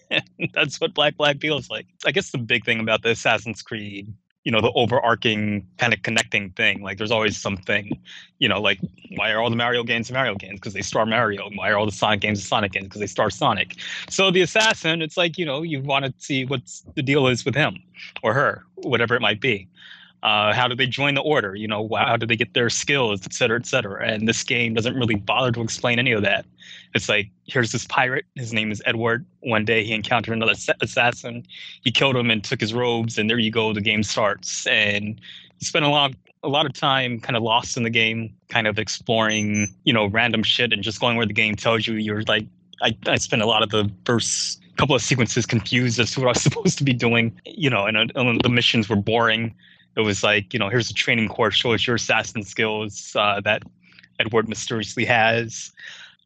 [0.53, 1.87] That's what Black Flag feels like.
[2.05, 4.13] I guess the big thing about the Assassin's Creed
[4.47, 7.99] you know the overarching kind of connecting thing like there's always something
[8.39, 8.79] you know like
[9.17, 10.57] why are all the mario games mario games?
[10.57, 11.49] Because they star mario.
[11.55, 12.85] Why are all the sonic games sonic games?
[12.85, 13.75] Because they star sonic.
[14.09, 17.43] So the assassin it's like you know you want to see what's the deal is
[17.43, 17.83] with him
[18.23, 19.67] or her whatever it might be
[20.23, 21.55] uh, how do they join the order?
[21.55, 24.05] You know how do they get their skills et cetera et cetera?
[24.05, 26.45] And this game doesn't really bother to explain any of that.
[26.95, 28.25] It's like here's this pirate.
[28.35, 29.25] His name is edward.
[29.41, 31.45] One day he encountered another assassin.
[31.83, 34.65] He killed him and took his robes and there you go the game starts.
[34.67, 35.21] And
[35.59, 38.67] you spend a lot a lot of time kind of lost in the game kind
[38.67, 41.95] of exploring you know random shit and just going where the game tells you.
[41.95, 42.47] You're like
[42.81, 46.27] i, I spent a lot of the first couple of sequences confused as to what
[46.27, 49.55] i was supposed to be doing you know and, and the missions were boring
[49.97, 53.41] it was like you know here's a training course show us your assassin skills uh,
[53.41, 53.63] that
[54.19, 55.71] edward mysteriously has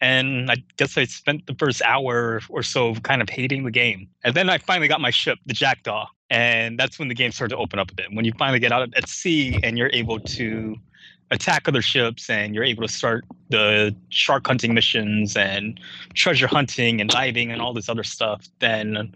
[0.02, 4.10] and I guess I spent the first hour or so kind of hating the game.
[4.24, 7.56] And then I finally got my ship, the Jackdaw, and that's when the game started
[7.56, 8.08] to open up a bit.
[8.12, 10.76] When you finally get out at sea and you're able to
[11.30, 15.80] attack other ships and you're able to start the shark hunting missions and
[16.16, 19.14] treasure hunting and diving and all this other stuff, then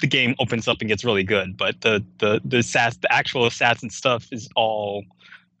[0.00, 1.56] the game opens up and gets really good.
[1.56, 5.04] But the the the, assass- the actual assassin stuff is all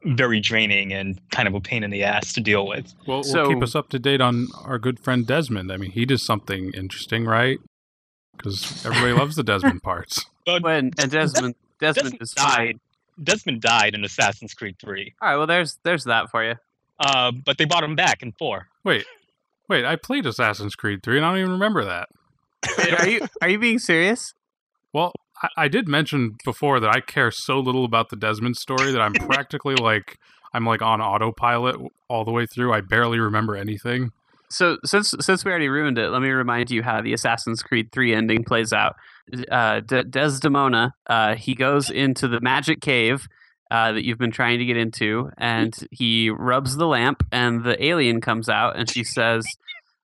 [0.04, 2.94] very draining and kind of a pain in the ass to deal with.
[3.06, 5.72] Well, So- will keep us up to date on our good friend Desmond.
[5.72, 7.58] I mean, he does something interesting, right?
[8.36, 10.26] Because everybody loves the Desmond parts.
[10.44, 12.78] But When and Desmond Desmond, Desmond died.
[13.22, 15.14] Desmond died in Assassin's Creed 3.
[15.22, 16.54] All right, well there's there's that for you.
[17.00, 18.68] Uh, but they brought him back in 4.
[18.84, 19.04] Wait,
[19.68, 22.08] wait, I played Assassin's Creed 3 and I don't even remember that.
[22.98, 24.34] Are you are you being serious?
[24.92, 28.92] Well, I, I did mention before that I care so little about the Desmond story
[28.92, 30.18] that I'm practically like
[30.52, 31.76] I'm like on autopilot
[32.08, 32.72] all the way through.
[32.72, 34.12] I barely remember anything.
[34.48, 37.90] So since since we already ruined it, let me remind you how the Assassin's Creed
[37.92, 38.96] 3 ending plays out.
[39.50, 43.26] Uh, De- Desdemona, uh, he goes into the magic cave
[43.70, 47.82] uh, that you've been trying to get into, and he rubs the lamp, and the
[47.84, 49.44] alien comes out, and she says,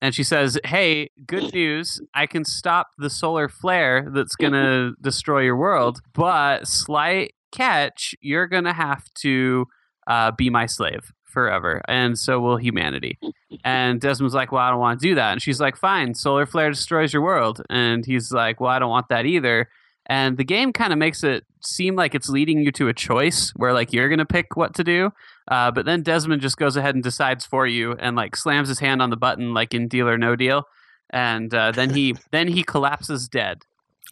[0.00, 2.00] and she says, "Hey, good news!
[2.14, 8.46] I can stop the solar flare that's gonna destroy your world, but slight catch, you're
[8.46, 9.66] gonna have to
[10.06, 13.16] uh, be my slave." Forever, and so will humanity.
[13.62, 15.30] And Desmond's like, Well, I don't want to do that.
[15.30, 17.62] And she's like, Fine, solar flare destroys your world.
[17.70, 19.68] And he's like, Well, I don't want that either.
[20.10, 23.50] And the game kind of makes it seem like it's leading you to a choice
[23.54, 25.12] where, like, you're going to pick what to do.
[25.46, 28.80] Uh, but then Desmond just goes ahead and decides for you and, like, slams his
[28.80, 30.64] hand on the button, like in Deal or No Deal.
[31.10, 33.62] And uh, then he then he collapses dead.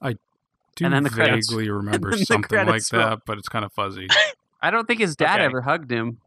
[0.01, 0.13] I
[0.77, 3.03] do And then the credits- vaguely remember then the something like credits roll.
[3.03, 4.07] that, but it's kind of fuzzy.
[4.63, 5.45] I don't think his dad Okay.
[5.47, 6.19] ever hugged him.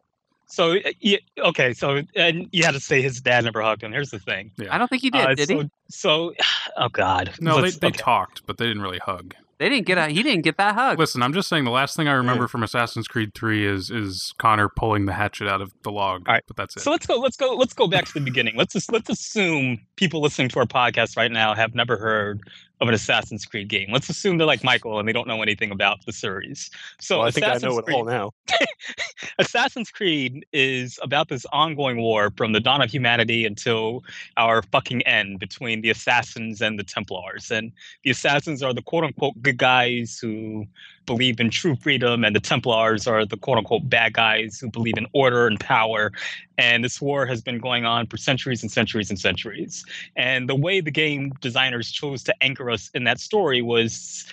[0.48, 3.94] So, uh, yeah, okay, so and you had to say his dad never hugged him.
[3.94, 4.52] Here's the thing.
[4.70, 5.70] I don't think he did, Uh, did so, he?
[5.90, 6.34] so,
[6.78, 7.34] oh God.
[7.40, 7.98] No, they, Let's- they okay.
[7.98, 9.34] talked, but they didn't really hug.
[9.62, 10.98] They didn't get a he didn't get that hug.
[10.98, 14.34] Listen, I'm just saying the last thing I remember from Assassin's Creed 3 is is
[14.40, 16.28] Connor pulling the hatchet out of the log.
[16.28, 16.44] All right.
[16.48, 16.80] But that's it.
[16.80, 17.18] So let's go.
[17.18, 17.54] Let's go.
[17.54, 18.56] Let's go back to the beginning.
[18.58, 22.42] Let's just let's assume people listening to our podcast right now have never heard
[22.82, 23.90] of an Assassin's Creed game.
[23.92, 26.72] Let's assume they're like Michael and they don't know anything about the series.
[27.00, 28.32] So well, I think I know it Creed, all now.
[29.40, 34.04] Assassin's Creed is about this ongoing war from the dawn of humanity until
[34.36, 37.52] our fucking end between the assassins and the Templars.
[37.52, 37.72] And
[38.04, 40.66] the assassins are the quote unquote good guys who
[41.06, 44.98] believe in true freedom, and the Templars are the quote unquote bad guys who believe
[44.98, 46.12] in order and power.
[46.58, 49.84] And this war has been going on for centuries and centuries and centuries.
[50.16, 54.26] And the way the game designers chose to anchor in that story was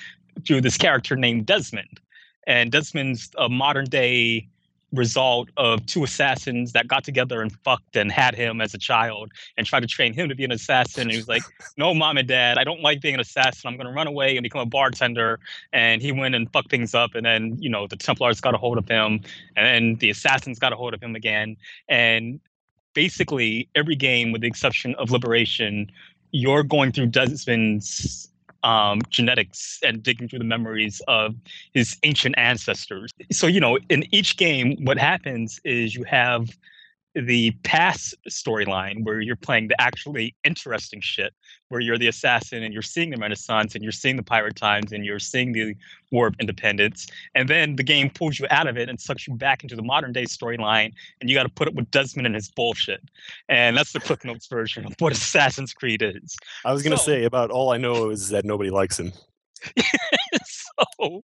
[0.46, 2.01] through this character named Desmond.
[2.46, 4.48] And Desmond's a modern day
[4.92, 9.31] result of two assassins that got together and fucked and had him as a child
[9.57, 11.03] and tried to train him to be an assassin.
[11.03, 11.42] And he was like,
[11.77, 13.68] No, mom and dad, I don't like being an assassin.
[13.68, 15.40] I'm going to run away and become a bartender.
[15.72, 17.14] And he went and fucked things up.
[17.14, 19.20] And then, you know, the Templars got a hold of him.
[19.57, 21.57] And then the assassins got a hold of him again.
[21.88, 22.40] And
[22.94, 25.90] basically, every game, with the exception of Liberation,
[26.31, 28.28] you're going through Desmond's
[28.62, 31.35] um, genetics and digging through the memories of
[31.73, 33.12] his ancient ancestors.
[33.31, 36.57] So, you know, in each game, what happens is you have
[37.20, 41.33] the past storyline where you're playing the actually interesting shit
[41.68, 44.92] where you're the assassin and you're seeing the renaissance and you're seeing the pirate times
[44.92, 45.74] and you're seeing the
[46.12, 49.35] war of independence and then the game pulls you out of it and sucks you
[49.35, 52.35] back into the modern day storyline and you got to put up with desmond and
[52.35, 53.02] his bullshit
[53.48, 56.98] and that's the cliff notes version of what assassin's creed is I was going to
[56.98, 59.12] So- say about all I know is that nobody likes him.
[60.44, 61.22] so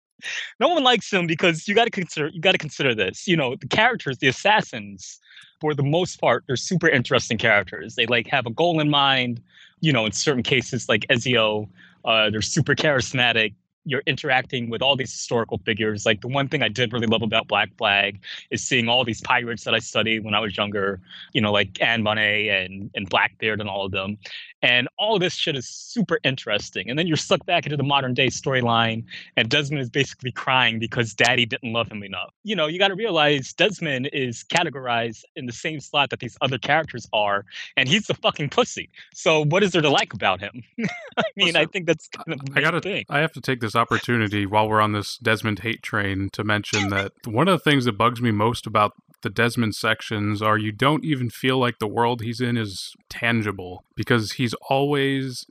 [0.61, 3.37] no one likes him because you got to consider you got to consider this you
[3.37, 5.19] know the characters the assassins
[5.61, 7.95] for the most part they're super interesting characters.
[7.95, 9.41] They like have a goal in mind.
[9.81, 11.69] You know in certain cases like ezio
[12.05, 13.55] uh, they're super charismatic.
[13.87, 16.05] You're interacting with all these historical figures.
[16.05, 18.21] Like the one thing i did really love about black flag
[18.51, 21.01] is seeing all these pirates that i studied when i was younger
[21.33, 24.19] you know like anne bonnet and, and blackbeard and all of them
[24.63, 28.15] and all this shit is super interesting and then you're sucked back into the modern
[28.15, 29.05] day storyline
[29.37, 32.33] and Desmond is basically crying because daddy didn't love him enough.
[32.45, 36.37] You know, you got to realize Desmond is categorized in the same slot that these
[36.41, 37.45] other characters are,
[37.77, 38.89] and he's the fucking pussy.
[39.15, 40.63] So, what is there to like about him?
[41.17, 42.81] I mean, I so- think that's kind of I gotta.
[42.81, 43.05] thing.
[43.09, 46.89] I have to take this opportunity while we're on this Desmond hate train to mention
[46.91, 50.73] that one of the things that bugs me most about the Desmond sections are you
[50.73, 55.47] don't even feel like the world he's in is tangible because he's always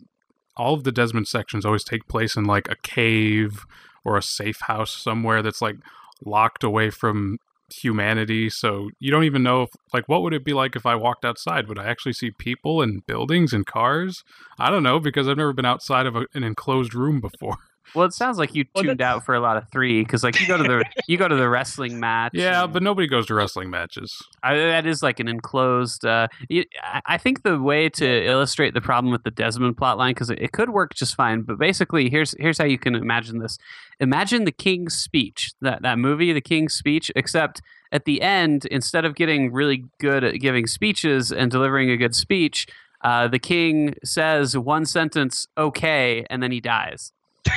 [0.57, 3.65] all of the Desmond sections always take place in like a cave
[4.03, 5.77] or a safe house somewhere that's like
[6.25, 7.37] locked away from
[7.71, 8.49] humanity.
[8.49, 11.23] So you don't even know if like what would it be like if i walked
[11.23, 11.67] outside?
[11.67, 14.23] Would i actually see people and buildings and cars?
[14.57, 17.57] I don't know because i've never been outside of a, an enclosed room before
[17.95, 20.23] Well, it sounds like you Well, tuned that's- out for a lot of three because,
[20.23, 22.31] like, you go to the you go to the wrestling match.
[22.33, 26.05] yeah and- but nobody goes to wrestling matches I, that is like an enclosed.
[26.05, 30.11] Uh, you, I I think the way to illustrate the problem with the Desmond plotline
[30.11, 31.41] because it, it could work just fine.
[31.41, 33.57] But basically, here's here's how you can imagine this.
[33.99, 39.03] Imagine the King's Speech, that that movie, The King's Speech, except at the end, instead
[39.03, 42.67] of getting really good at giving speeches and delivering a good speech,
[43.01, 47.11] uh, the king says one sentence, "Okay," and then he dies.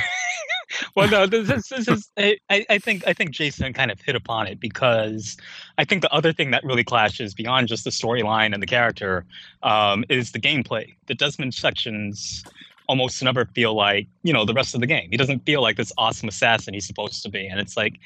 [0.95, 2.09] well, no, this, this, this is.
[2.17, 5.37] I, I I think I think Jason kind of hit upon it because
[5.77, 9.25] I think the other thing that really clashes beyond just the storyline and the character
[9.63, 10.93] um, is the gameplay.
[11.07, 12.43] The Desmond sections
[12.87, 15.09] almost never feel like you know the rest of the game.
[15.09, 17.99] He doesn't feel like this awesome assassin he's supposed to be, and it's like,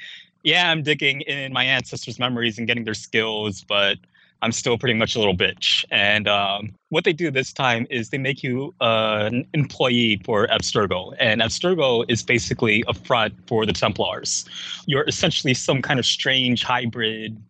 [0.44, 3.98] yeah, I'm digging in my ancestors' memories and getting their skills, but
[4.42, 5.84] I'm still pretty much a little bitch.
[5.90, 10.48] And um, what they do this time is they make you uh, an employee for
[10.48, 11.16] Abstergo.
[11.20, 14.46] And Abstergo is basically a front for the Templars.
[14.86, 17.42] You're essentially some kind of strange hybrid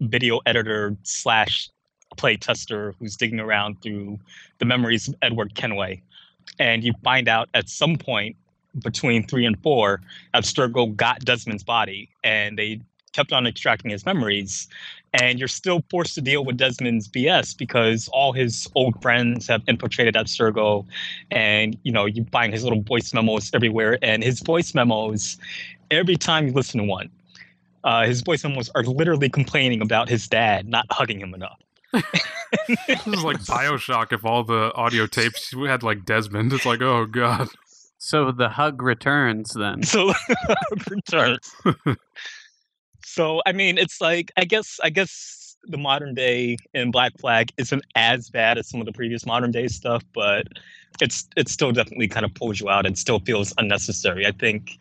[0.00, 1.68] video editor slash
[2.16, 4.18] play tester who's digging around through
[4.58, 6.02] the memories of Edward Kenway.
[6.58, 8.36] And you find out at some point
[8.82, 10.00] between three and four,
[10.34, 12.80] Abstergo got Desmond's body and they
[13.12, 14.68] kept on extracting his memories
[15.12, 19.62] and you're still forced to deal with Desmond's BS because all his old friends have
[19.66, 20.86] infiltrated Abstergo,
[21.30, 23.98] and you know you find his little voice memos everywhere.
[24.02, 25.38] And his voice memos,
[25.90, 27.10] every time you listen to one,
[27.84, 31.60] uh, his voice memos are literally complaining about his dad not hugging him enough.
[31.92, 36.80] this is like bioshock if all the audio tapes we had like desmond it's like
[36.80, 37.48] oh god
[38.02, 39.82] So the hug returns then.
[39.84, 40.12] so
[40.90, 41.54] returns.
[43.04, 47.52] So I mean, it's like I guess I guess the modern day in Black Flag
[47.58, 50.46] isn't as bad as some of the previous modern day stuff, but
[51.00, 54.26] it's it still definitely kind of pulls you out and still feels unnecessary.
[54.26, 54.78] I think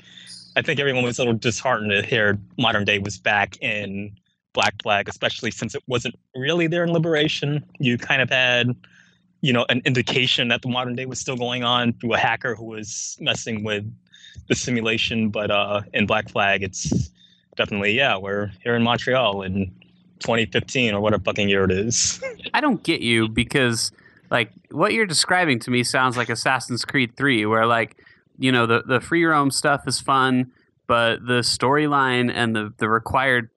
[0.55, 4.15] I think everyone was a little disheartened to hear modern day was back in
[4.53, 7.63] Black Flag, especially since it wasn't really there in Liberation.
[7.79, 8.75] You kind of had
[9.41, 12.55] you know, an indication that the modern day was still going on through a hacker
[12.55, 13.85] who was messing with
[14.47, 15.29] the simulation.
[15.29, 17.09] But uh, in Black Flag, it's
[17.59, 19.65] definitely yeah, we're here in Montreal in
[20.19, 22.23] 2015 or whatever fucking year it is.
[22.53, 23.91] I don't get you because
[24.31, 27.97] like what you're describing to me sounds like Assassin's Creed 3 where like
[28.39, 30.51] you know the the free roam stuff is fun
[30.87, 33.49] but the storyline and the the required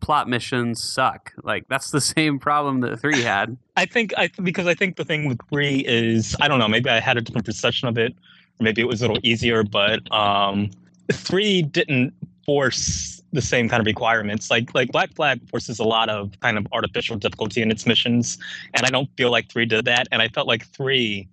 [0.00, 1.32] plot missions suck.
[1.42, 3.58] Like that's the same problem that 3 had.
[3.76, 6.88] I think I because I think the thing with 3 is I don't know, maybe
[6.88, 8.14] I had a different perception of it.
[8.58, 10.70] Maybe it was a little easier, but um
[11.12, 12.14] 3 didn't
[12.46, 14.50] force the same kind of requirements.
[14.50, 18.38] Like like Black Flag forces a lot of kind of artificial difficulty in its missions,
[18.74, 20.08] and I don't feel like three did that.
[20.12, 21.28] And I felt like three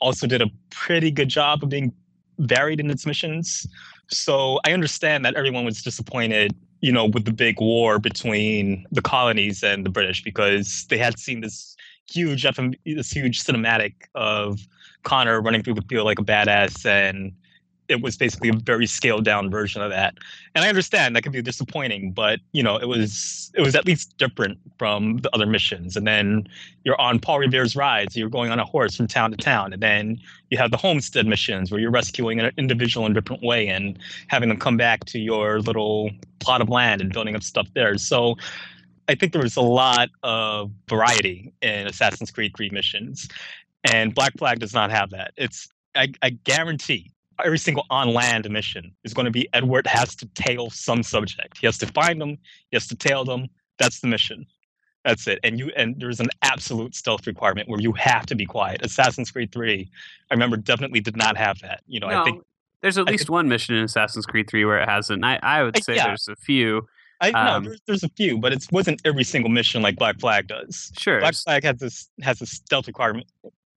[0.00, 1.92] also did a pretty good job of being
[2.38, 3.66] varied in its missions.
[4.08, 9.02] So I understand that everyone was disappointed, you know, with the big war between the
[9.02, 11.76] colonies and the British because they had seen this
[12.10, 14.60] huge FM, this huge cinematic of
[15.04, 17.32] Connor running through the field like a badass and
[17.88, 20.14] it was basically a very scaled down version of that.
[20.54, 23.86] And I understand that can be disappointing, but you know, it was it was at
[23.86, 25.96] least different from the other missions.
[25.96, 26.48] And then
[26.84, 29.82] you're on Paul Revere's rides, you're going on a horse from town to town, and
[29.82, 30.18] then
[30.50, 33.98] you have the homestead missions where you're rescuing an individual in a different way and
[34.28, 36.10] having them come back to your little
[36.40, 37.98] plot of land and building up stuff there.
[37.98, 38.36] So
[39.08, 43.28] I think there was a lot of variety in Assassin's Creed 3 missions.
[43.92, 45.32] And Black Flag does not have that.
[45.36, 47.10] It's I, I guarantee
[47.44, 51.58] every single on land mission is going to be Edward has to tail some subject.
[51.58, 52.38] He has to find them.
[52.70, 53.48] He has to tail them.
[53.78, 54.46] That's the mission.
[55.04, 55.38] That's it.
[55.44, 58.84] And you and there's an absolute stealth requirement where you have to be quiet.
[58.84, 59.90] Assassin's Creed 3,
[60.30, 61.82] I remember definitely did not have that.
[61.86, 62.42] You know, No, I think
[62.80, 65.24] there's at least one mission in Assassin's Creed 3 where it hasn't.
[65.24, 66.06] I, I would say yeah.
[66.06, 66.86] there's a few.
[67.20, 70.18] I know um, there's, there's a few, but it wasn't every single mission like Black
[70.18, 70.92] Flag does.
[70.98, 71.20] Sure.
[71.20, 73.26] Black Flag has this has a stealth requirement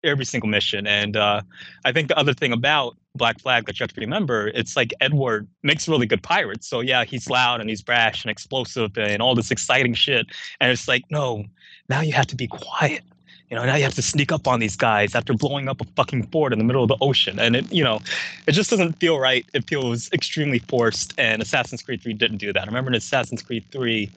[0.04, 1.42] every single mission, and uh,
[1.86, 4.94] I think the other thing about Black Flag that you have to remember, it's like
[5.02, 6.68] Edward makes really good pirates.
[6.68, 10.28] So yeah, he's loud and he's brash and explosive and all this exciting shit,
[10.60, 11.46] and it's like no,
[11.90, 13.04] now you have to be quiet.
[13.50, 15.86] You know, now you have to sneak up on these guys after blowing up a
[15.96, 18.02] fucking fort in the middle of the ocean, and it, you know,
[18.46, 19.46] it just doesn't feel right.
[19.54, 22.64] It feels extremely forced, and Assassin's Creed 3 didn't do that.
[22.64, 24.12] I remember in Assassin's Creed 3,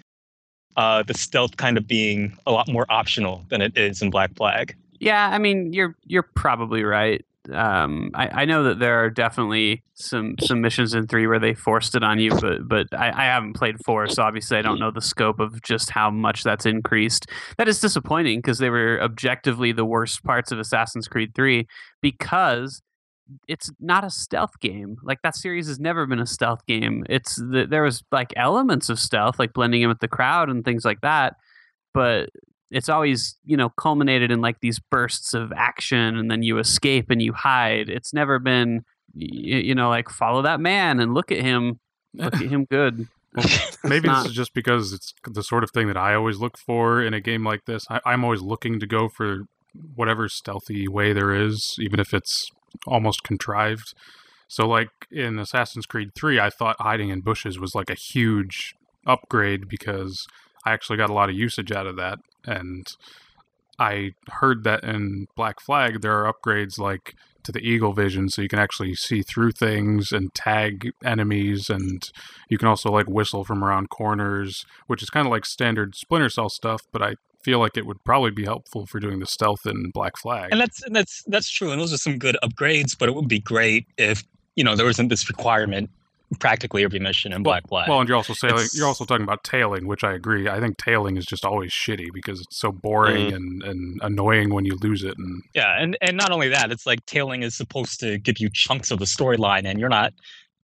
[0.76, 4.34] uh, the stealth kind of being a lot more optional than it is in Black
[4.34, 4.74] Flag.
[5.00, 7.24] Yeah, I mean you're you're probably right.
[7.50, 11.54] Um, I, I know that there are definitely some some missions in three where they
[11.54, 14.78] forced it on you, but but I, I haven't played four, so obviously I don't
[14.78, 17.26] know the scope of just how much that's increased.
[17.56, 21.66] That is disappointing because they were objectively the worst parts of Assassin's Creed three
[22.02, 22.82] because
[23.48, 24.96] it's not a stealth game.
[25.02, 27.06] Like that series has never been a stealth game.
[27.08, 30.64] It's the, there was like elements of stealth, like blending in with the crowd and
[30.64, 31.36] things like that,
[31.94, 32.30] but
[32.70, 37.10] it's always you know culminated in like these bursts of action and then you escape
[37.10, 41.40] and you hide it's never been you, know like follow that man and look at
[41.40, 41.80] him
[42.14, 43.08] look at him good
[43.84, 46.58] Maybe not- this is just because it's the sort of thing that I always look
[46.58, 47.86] for in a game like this.
[47.88, 49.42] I, I'm always looking to go for
[49.94, 52.50] whatever stealthy way there is, even if it's
[52.86, 53.94] almost contrived.
[54.48, 58.74] So, like in Assassin's Creed 3, I thought hiding in bushes was like a huge
[59.06, 60.26] upgrade because
[60.64, 62.18] I actually got a lot of usage out of that.
[62.46, 62.86] And
[63.78, 67.14] I heard that in Black Flag, there are upgrades like
[67.44, 72.02] to the Eagle Vision, so you can actually see through things and tag enemies, and
[72.48, 76.28] you can also like whistle from around corners, which is kind of like standard Splinter
[76.28, 76.82] Cell stuff.
[76.92, 80.18] But I feel like it would probably be helpful for doing the stealth in Black
[80.18, 80.48] Flag.
[80.52, 81.70] And that's that's that's true.
[81.70, 82.96] And those are some good upgrades.
[82.98, 84.22] But it would be great if
[84.56, 85.90] you know there wasn't this requirement
[86.38, 87.88] practically every mission in Black Flag.
[87.88, 90.48] Well, and you're also saying you're also talking about tailing, which I agree.
[90.48, 93.34] I think tailing is just always shitty because it's so boring Mhm.
[93.36, 95.18] and, and annoying when you lose it.
[95.18, 98.48] And yeah, and and not only that, it's like tailing is supposed to give you
[98.52, 100.12] chunks of the storyline, and you're not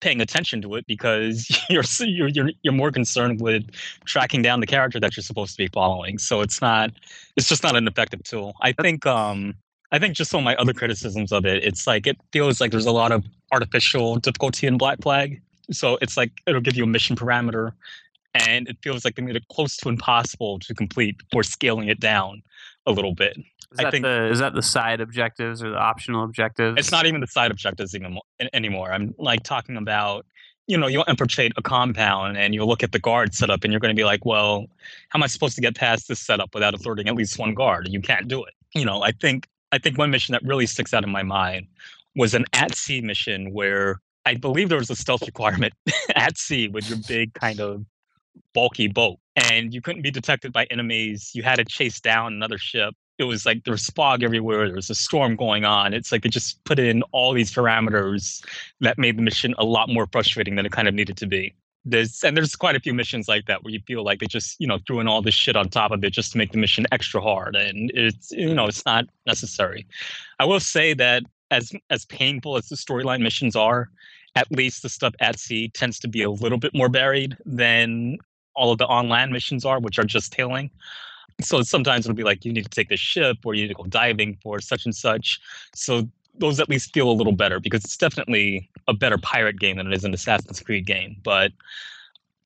[0.01, 3.65] paying attention to it because you're you're you're, you're more concerned with
[4.05, 6.19] tracking down the character that you're supposed to be following.
[6.19, 6.91] So it's not
[7.37, 8.55] it's just not an effective tool.
[8.63, 9.55] I think um
[9.93, 12.71] I think just some of my other criticisms of it, it's like it feels like
[12.73, 15.41] there's a lot of artificial difficulty in Black Flag.
[15.71, 17.73] So it's like it'll give you a mission parameter,
[18.35, 22.01] and it feels like they made it close to impossible to complete before scaling it
[22.01, 22.43] down
[22.87, 23.37] a little bit.
[23.73, 26.93] is I that think- the is that the side objectives or the optional objectives It's
[26.93, 28.93] not even the side objectives even mo- anymore.
[28.93, 30.25] I'm like talking about,
[30.69, 33.81] you know, you'll infiltrate a compound and you'll look at the guard setup and you're
[33.81, 34.67] going to be like, well,
[35.09, 37.89] how am I supposed to get past this setup without alerting at least one guard?
[37.91, 38.55] You can't do it.
[38.75, 41.67] You know, I think I think one mission that really sticks out in my mind
[42.15, 45.73] was an at sea mission where I believe there was a stealth requirement
[46.15, 47.87] at sea with your big kind of
[48.53, 51.31] bulky boat and you couldn't be detected by enemies.
[51.35, 54.67] You had to chase down another ship it was like there was fog everywhere.
[54.67, 55.95] There was a storm going on.
[55.95, 58.45] It's like it just put in all these parameters
[58.81, 61.55] that made the mission a lot more frustrating than it kind of needed to be.
[61.85, 64.61] There's and there's quite a few missions like that where you feel like they just
[64.61, 66.59] you know threw in all this shit on top of it just to make the
[66.59, 69.87] mission extra hard, and it's you know it's not necessary.
[70.41, 71.23] I will say that
[71.53, 73.89] as as painful as the storyline missions are,
[74.37, 78.19] at least the stuff at sea tends to be a little bit more buried than
[78.55, 80.71] all of the on land missions are, which are just tailing.
[81.43, 83.75] So sometimes it'll be like you need to take the ship or you need to
[83.75, 85.41] go diving for such and such.
[85.75, 86.09] So
[86.39, 89.87] those at least feel a little better because it's definitely a better pirate game than
[89.87, 91.17] it is an Assassin's Creed game.
[91.23, 91.53] But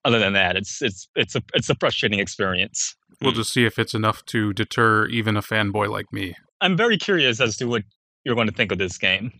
[0.04, 2.96] other than that, it's it's it's a it's a frustrating experience.
[3.20, 6.36] We'll just see if it's enough to deter even a fanboy like me.
[6.60, 7.82] I'm very curious as to what
[8.24, 9.32] you're going to think of this game.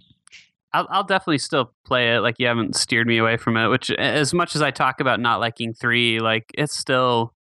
[0.73, 2.21] I'll, I'll definitely still play it.
[2.21, 3.69] Like you haven't steered me away from it.
[3.69, 7.35] Which, as much as I talk about not liking three, like it's still,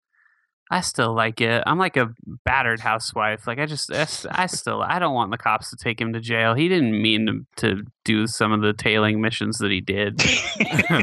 [0.70, 1.62] I still like it.
[1.66, 2.12] I'm like a
[2.44, 3.46] battered housewife.
[3.46, 6.54] Like I just, I still, I don't want the cops to take him to jail.
[6.54, 10.22] He didn't mean to, to do some of the tailing missions that he did.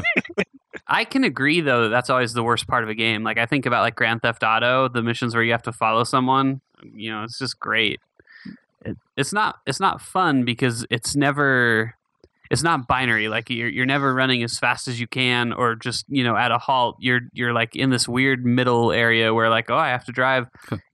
[0.88, 3.22] I can agree though that that's always the worst part of a game.
[3.22, 6.04] Like I think about like Grand Theft Auto, the missions where you have to follow
[6.04, 6.62] someone.
[6.82, 8.00] You know, it's just great.
[8.84, 11.94] It, it's not it's not fun because it's never
[12.50, 16.04] it's not binary like you're you're never running as fast as you can or just
[16.08, 16.96] you know at a halt.
[17.00, 20.46] You're you're like in this weird middle area where like oh I have to drive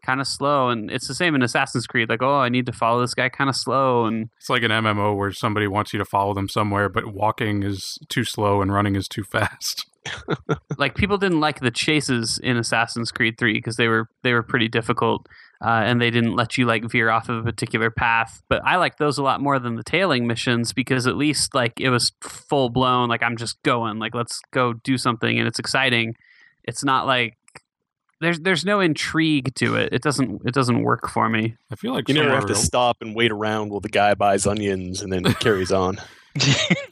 [0.05, 2.73] kind of slow and it's the same in Assassin's Creed like oh I need to
[2.73, 5.99] follow this guy kind of slow and It's like an MMO where somebody wants you
[5.99, 9.87] to follow them somewhere, but walking is too slow and running is too fast.
[10.79, 14.43] like people didn't like the chases in Assassin's Creed 3 because they were they were
[14.43, 15.27] pretty difficult
[15.63, 18.43] uh, and they didn't let you like veer off of a particular path.
[18.49, 21.81] But I like those a lot more than the tailing missions because at least like
[21.81, 23.09] it was full blown.
[23.09, 23.99] Like I'm just going.
[23.99, 26.15] Like let's go do something, and it's exciting.
[26.65, 27.37] It's not like
[28.21, 29.93] there's there's no intrigue to it.
[29.93, 31.57] It doesn't it doesn't work for me.
[31.71, 34.47] I feel like You never have to stop and wait around while the guy buys
[34.47, 35.99] onions and then carries on.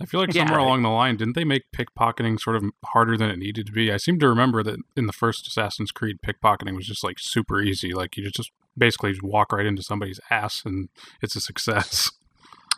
[0.01, 0.45] I feel like Yeah.
[0.47, 3.73] somewhere along the line, didn't they make pickpocketing sort of harder than it needed to
[3.73, 3.93] be?
[3.93, 7.61] I seem to remember that in the first Assassin's Creed, pickpocketing was just like super
[7.61, 7.93] easy.
[7.93, 10.89] Like you just basically just walk right into somebody's ass and
[11.21, 12.11] it's a success.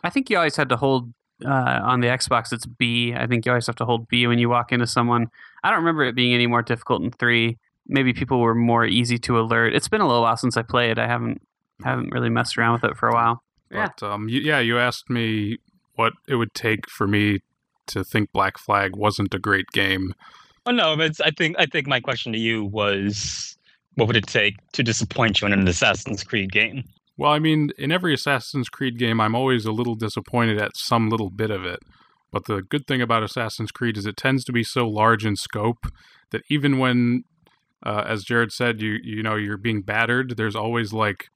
[0.02, 1.12] I think you always had to hold
[1.44, 2.52] uh, on the Xbox.
[2.52, 3.14] It's B.
[3.14, 5.28] I think you always have to hold B when you walk into someone.
[5.62, 7.58] I don't remember it being any more difficult in three.
[7.86, 9.74] Maybe people were more easy to alert.
[9.74, 10.98] It's been a little while since I played.
[10.98, 11.42] I haven't
[11.82, 13.42] haven't really messed around with it for a while.
[13.70, 13.88] Yeah.
[14.00, 15.58] Um, you, yeah, you asked me
[15.96, 17.40] what it would take for me
[17.86, 20.14] to think Black Flag wasn't a great game.
[20.66, 23.56] Oh no, but I think I think my question to you was,
[23.94, 26.84] what would it take to disappoint you in an Assassin's Creed game?
[27.16, 31.10] Well, I mean, in every Assassin's Creed game, I'm always a little disappointed at some
[31.10, 31.80] little bit of it.
[32.32, 35.36] But the good thing about Assassin's Creed is it tends to be so large in
[35.36, 35.86] scope
[36.30, 37.22] that even when,
[37.84, 41.28] uh, as Jared said, you you know you're being battered, there's always like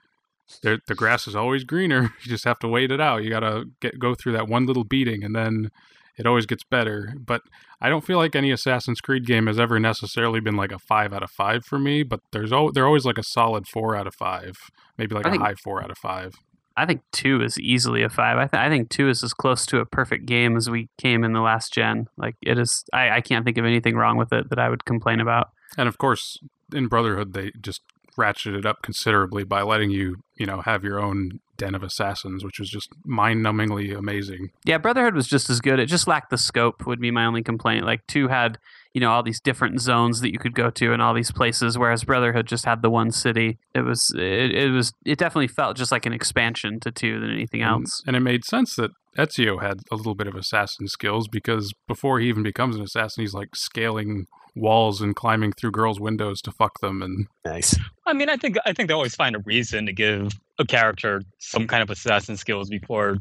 [0.62, 2.02] the grass is always greener.
[2.22, 3.22] You just have to wait it out.
[3.24, 5.70] You gotta get go through that one little beating, and then
[6.16, 7.14] it always gets better.
[7.18, 7.42] But
[7.80, 11.12] I don't feel like any Assassin's Creed game has ever necessarily been like a five
[11.12, 12.02] out of five for me.
[12.02, 14.56] But there's al- they're always like a solid four out of five,
[14.96, 16.34] maybe like I a think- high four out of five.
[16.76, 18.38] I think two is easily a five.
[18.38, 21.24] I, th- I think two is as close to a perfect game as we came
[21.24, 22.06] in the last gen.
[22.16, 22.84] Like it is.
[22.92, 25.48] I, I can't think of anything wrong with it that I would complain about.
[25.76, 26.38] And of course,
[26.72, 27.80] in Brotherhood, they just
[28.18, 32.44] ratcheted it up considerably by letting you, you know, have your own den of assassins,
[32.44, 34.50] which was just mind-numbingly amazing.
[34.64, 35.78] Yeah, Brotherhood was just as good.
[35.80, 36.86] It just lacked the scope.
[36.86, 37.84] Would be my only complaint.
[37.84, 38.58] Like two had,
[38.94, 41.76] you know, all these different zones that you could go to and all these places,
[41.76, 43.58] whereas Brotherhood just had the one city.
[43.74, 47.30] It was, it, it was, it definitely felt just like an expansion to two than
[47.30, 48.02] anything And- else.
[48.06, 52.20] And, it made sense that Ezio had a little bit of assassin skills because before
[52.20, 54.26] he even becomes an assassin, he's like scaling
[54.58, 57.02] walls and climbing through girls' windows to fuck them.
[57.02, 57.76] And Nice.
[58.06, 61.22] I mean, I think I think they always find a reason to give a character
[61.38, 63.18] some kind of assassin skills before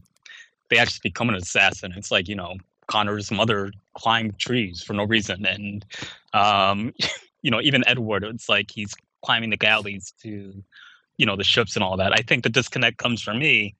[0.69, 1.93] they actually become an assassin.
[1.95, 2.55] It's like you know,
[2.87, 5.85] Connor's mother climbed trees for no reason, and
[6.33, 6.93] um,
[7.41, 10.53] you know, even Edward, it's like he's climbing the galleys to,
[11.17, 12.13] you know, the ships and all that.
[12.13, 13.75] I think the disconnect comes from me,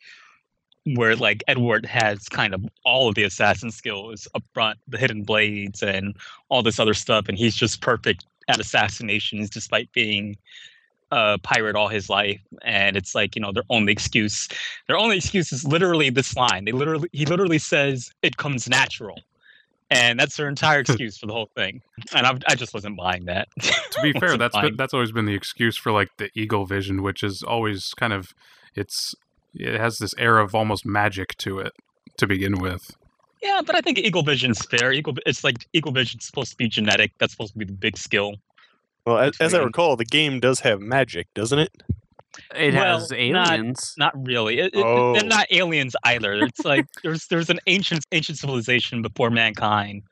[0.95, 5.23] where like Edward has kind of all of the assassin skills up front, the hidden
[5.23, 6.15] blades and
[6.49, 10.37] all this other stuff, and he's just perfect at assassinations despite being
[11.11, 12.41] a pirate all his life.
[12.63, 14.47] And it's like, you know, their only excuse,
[14.87, 16.65] their only excuse is literally this line.
[16.65, 19.19] They literally, he literally says, it comes natural.
[19.89, 21.81] And that's their entire excuse for the whole thing.
[22.13, 23.47] And I, I just wasn't buying that.
[23.59, 27.03] to be fair, that's been, that's always been the excuse for like the eagle vision,
[27.03, 28.33] which is always kind of
[28.75, 29.15] it's
[29.59, 31.73] it has this air of almost magic to it
[32.17, 32.91] to begin with.
[33.41, 34.91] Yeah, but I think Eagle Vision's fair.
[34.91, 37.11] Eagle, it's like Eagle Vision's supposed to be genetic.
[37.19, 38.35] That's supposed to be the big skill.
[39.05, 41.71] Well, as, as I recall, the game does have magic, doesn't it?
[42.55, 43.19] It Well, has not-
[43.51, 43.93] aliens.
[43.97, 44.59] Not really.
[44.59, 45.13] It, it- Oh.
[45.13, 46.33] They're not aliens either.
[46.33, 50.03] It's like there's there's an ancient ancient civilization before mankind.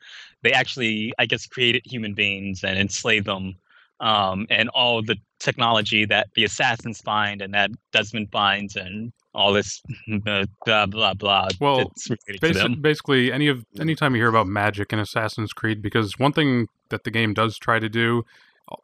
[0.43, 3.55] They actually, I guess, created human beings and enslaved them.
[4.01, 9.53] Um, and all the technology that the assassins find and that Desmond finds and all
[9.53, 9.81] this
[10.27, 11.47] uh, blah blah blah.
[11.59, 12.81] Well, it's related to Basi- them.
[12.81, 17.03] basically, any of anytime you hear about magic in Assassin's Creed, because one thing that
[17.03, 18.23] the game does try to do,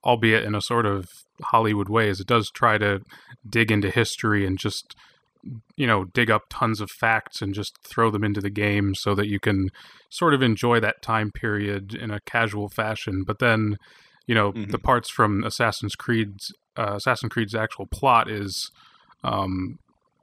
[0.03, 1.07] albeit in a sort of
[1.43, 3.01] Hollywood way, is it does try to
[3.49, 4.95] dig into history and just
[5.75, 9.15] you know dig up tons of facts and just throw them into the game so
[9.15, 9.69] that you can
[10.09, 13.23] sort of enjoy that time period in a casual fashion.
[13.25, 13.77] But then,
[14.27, 14.83] you know, the Mhm.
[14.83, 18.69] parts from Assassin's Creed's uh, Assassin's Creed's actual plot is,
[19.23, 19.77] um,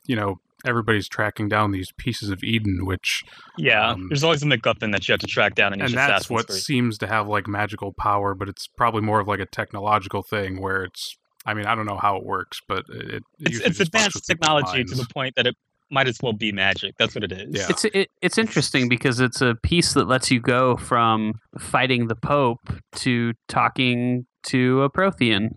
[0.09, 3.25] you know, everybody's tracking down these pieces of Eden, which
[3.57, 6.11] Yeah, um, there's always a MacGuffin that you have to track down in and that's
[6.11, 6.63] Assassin's what Creed.
[6.63, 10.61] seems to have like magical power, but it's probably more of like a technological thing
[10.61, 11.17] where it's.
[11.47, 14.85] I mean, I don't know how it works, but it, it It's, it's advanced technology
[14.85, 15.57] to the point that it
[15.89, 16.97] might as well be magic.
[16.99, 17.49] That's what it is.
[17.51, 17.67] Yeah.
[17.71, 22.17] It's it, it's interesting because it's a piece that lets you go from fighting the
[22.17, 22.61] Pope
[22.97, 25.57] to talking to a Prothean.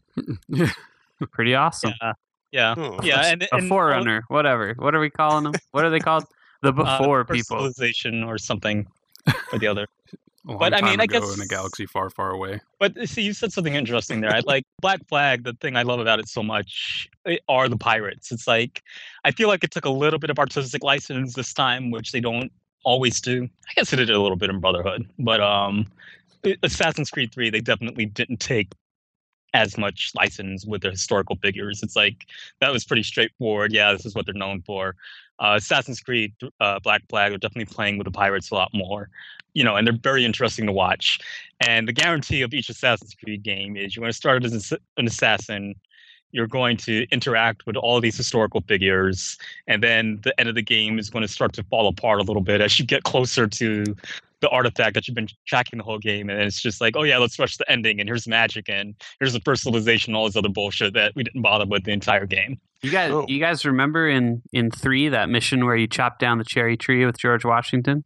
[1.32, 1.94] Pretty awesome.
[2.02, 2.14] Yeah.
[2.52, 2.74] Yeah.
[2.78, 3.00] Oh.
[3.02, 4.74] Yeah, and, a and forerunner, whatever.
[4.78, 5.54] What are we calling them?
[5.72, 6.26] What are they called?
[6.62, 7.58] The uh, before first people.
[7.58, 8.88] civilization or something
[9.52, 9.88] or the other.
[10.48, 12.60] A long But, I time mean, I ago guess- in a galaxy far, far away.
[12.80, 14.34] But uh, see, you said something interesting there.
[14.34, 15.44] I like Black Flag.
[15.44, 18.32] The thing I love about it so much eh, are the pirates.
[18.32, 18.82] It's like
[19.24, 22.22] I feel like it took a little bit of artistic license this time, which they
[22.22, 22.52] don't
[22.84, 23.48] always do.
[23.70, 25.86] I guess it did a little bit in Brotherhood, but um,
[26.44, 28.70] eh, Assassin's Creed Three, they definitely didn't take
[29.54, 31.84] as much license with their historical figures.
[31.84, 32.26] It's like
[32.60, 33.74] that was pretty straightforward.
[33.74, 34.96] Yeah, this is what they're known for.
[35.40, 39.10] Uh, Assassin's Creed, uh, Black Flag are definitely playing with the pirates a lot more,
[39.54, 41.20] you know, and they're very interesting to watch.
[41.60, 45.08] And the guarantee of each Assassin's Creed game is you're going to start as an
[45.08, 45.76] assassin.
[46.32, 50.62] You're going to interact with all these historical figures, and then the end of the
[50.62, 53.48] game is going to start to fall apart a little bit as you get closer
[53.48, 53.84] to
[54.40, 56.28] the artifact that you've been tracking the whole game.
[56.30, 59.34] And it's just like, oh yeah, let's rush the ending, and here's magic, and here's
[59.34, 62.60] the personalization, all this other bullshit that we didn't bother with the entire game.
[62.82, 63.26] You guys, Oh.
[63.28, 67.06] you guys remember in in three that mission where you chop down the cherry tree
[67.06, 68.04] with George Washington?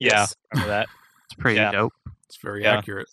[0.00, 0.34] Yeah, Yes.
[0.52, 0.88] remember that?
[1.26, 1.70] It's pretty Yeah.
[1.70, 1.92] dope.
[2.28, 2.78] It's very Yeah.
[2.78, 3.08] accurate.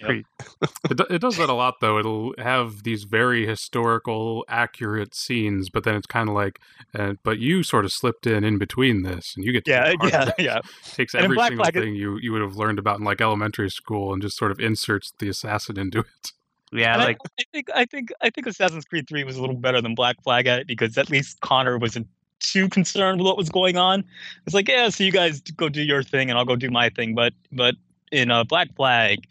[0.00, 0.24] Yep.
[0.90, 1.98] It, it does that a lot, though.
[1.98, 6.60] It'll have these very historical, accurate scenes, but then it's kind of like,
[6.96, 9.90] uh, but you sort of slipped in in between this, and you get to Yeah,
[9.90, 10.60] be part of yeah, yeah.
[10.94, 12.98] takes And in every Black single Flag, it- thing you, you would have learned about
[12.98, 16.32] in like elementary school and just sort of inserts the assassin into it.
[16.72, 19.40] Yeah, And I- like I, think I think I think Assassin's Creed 3 was a
[19.40, 22.06] little better than Black Flag at it because at least Connor wasn't
[22.40, 24.04] too concerned with what was going on.
[24.46, 26.90] It's like, yeah, so you guys go do your thing and I'll go do my
[26.90, 27.14] thing.
[27.14, 27.74] But but
[28.12, 29.26] in uh, Black Flag,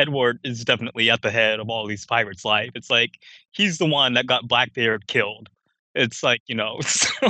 [0.00, 2.70] Edward is definitely at the head of all these pirates' life.
[2.74, 3.18] It's like
[3.52, 5.48] he's the one that got Blackbeard killed.
[5.94, 6.78] It's like you know.
[7.20, 7.28] So,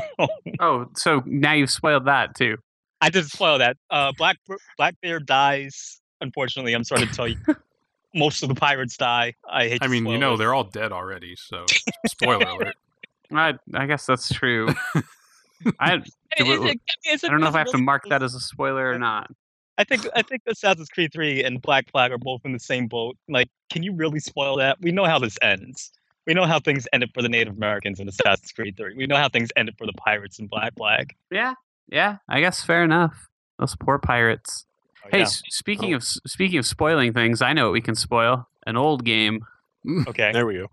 [0.61, 2.57] oh, so now you've spoiled that too.
[3.01, 3.77] I did spoil that.
[3.91, 4.37] Uh, Black
[4.77, 6.01] Blackbeard dies.
[6.21, 7.37] Unfortunately, I'm sorry to tell you.
[8.15, 9.35] Most of the pirates die.
[9.49, 9.83] I hate.
[9.83, 10.39] I to mean, you know, it.
[10.39, 11.65] they're all dead already, so
[12.07, 12.75] spoiler alert.
[13.33, 14.69] I I guess that's true.
[15.79, 16.05] I It-
[16.39, 18.23] do we- it- it- it's a- I don't know if I have to mark that
[18.23, 19.31] as a spoiler or not.
[19.81, 22.87] I think I think Assassin's Creed 3 and Black Flag are both in the same
[22.87, 23.17] boat.
[23.31, 24.77] Like, can you really spoil that?
[24.83, 25.91] We know how this ends.
[26.27, 28.95] We know how things ended for the Native Americans in Assassin's Creed 3.
[28.95, 31.17] We know how things ended for the pirates in Black Flag.
[31.31, 31.55] Yeah,
[31.89, 32.19] yeah.
[32.29, 33.31] I guess fair enough.
[33.59, 34.67] Those poor pirates.
[35.07, 35.25] Oh, hey, yeah.
[35.25, 35.97] s- speaking oh.
[35.97, 38.49] of speaking of spoiling things, I know what we can spoil.
[38.67, 39.47] An old game.
[40.07, 40.31] Okay.
[40.31, 40.67] There we go.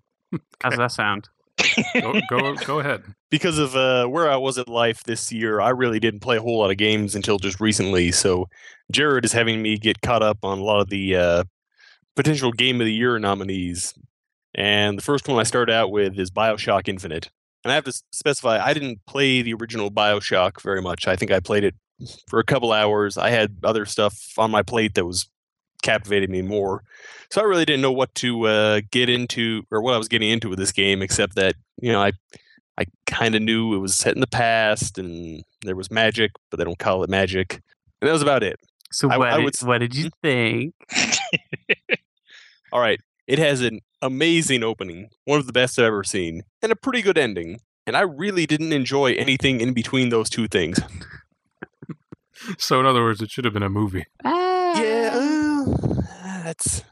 [0.61, 1.29] How's that sound?
[1.93, 3.03] Go, go, go ahead.
[3.29, 6.41] because of uh, where I was at life this year, I really didn't play a
[6.41, 8.11] whole lot of games until just recently.
[8.11, 8.47] So
[8.91, 11.43] Jared is having me get caught up on a lot of the uh,
[12.15, 13.93] potential Game of the Year nominees.
[14.55, 17.29] And the first one I start out with is Bioshock Infinite.
[17.63, 21.07] And I have to specify, I didn't play the original Bioshock very much.
[21.07, 21.75] I think I played it
[22.27, 23.17] for a couple hours.
[23.17, 25.27] I had other stuff on my plate that was
[25.83, 26.83] captivating me more.
[27.31, 30.29] So I really didn't know what to uh, get into or what I was getting
[30.29, 32.11] into with this game, except that, you know, I
[32.79, 36.57] I kind of knew it was set in the past and there was magic, but
[36.57, 37.61] they don't call it magic.
[38.01, 38.59] And that was about it.
[38.91, 39.29] So I- what?
[39.29, 40.73] I would what did you think?
[42.71, 42.99] All right.
[43.27, 47.01] It has an amazing opening, one of the best I've ever seen, and a pretty
[47.01, 47.59] good ending.
[47.85, 50.79] And I really didn't enjoy anything in between those two things.
[52.57, 54.05] So, in other words, it should have been a movie.
[54.23, 56.83] Yeah, uh, that's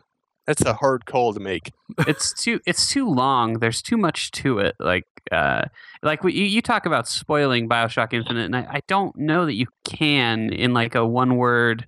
[0.47, 1.71] that's a hard call to make.
[2.07, 3.59] it's too it's too long.
[3.59, 4.75] There's too much to it.
[4.79, 5.63] Like uh,
[6.03, 9.53] like we, you, you talk about spoiling Bioshock Infinite, and I, I don't know that
[9.55, 11.87] you can in like a one word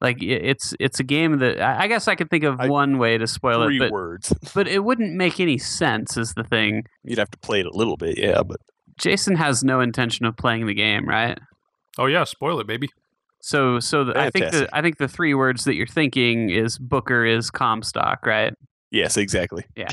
[0.00, 2.98] Like it's it's a game that I I guess I could think of I- one
[2.98, 4.34] way to spoil Three it, but words.
[4.54, 6.16] but it wouldn't make any sense.
[6.16, 6.84] Is the thing.
[7.04, 8.60] You'd have to play it a little bit, yeah, but
[8.98, 11.38] Jason has no intention of playing the game, right?
[11.98, 12.88] Oh yeah, spoil it, baby.
[13.40, 16.78] So so the, I think the I think the three words that you're thinking is
[16.78, 18.54] Booker is Comstock, right?
[18.94, 19.64] yes, exactly.
[19.76, 19.88] Yeah.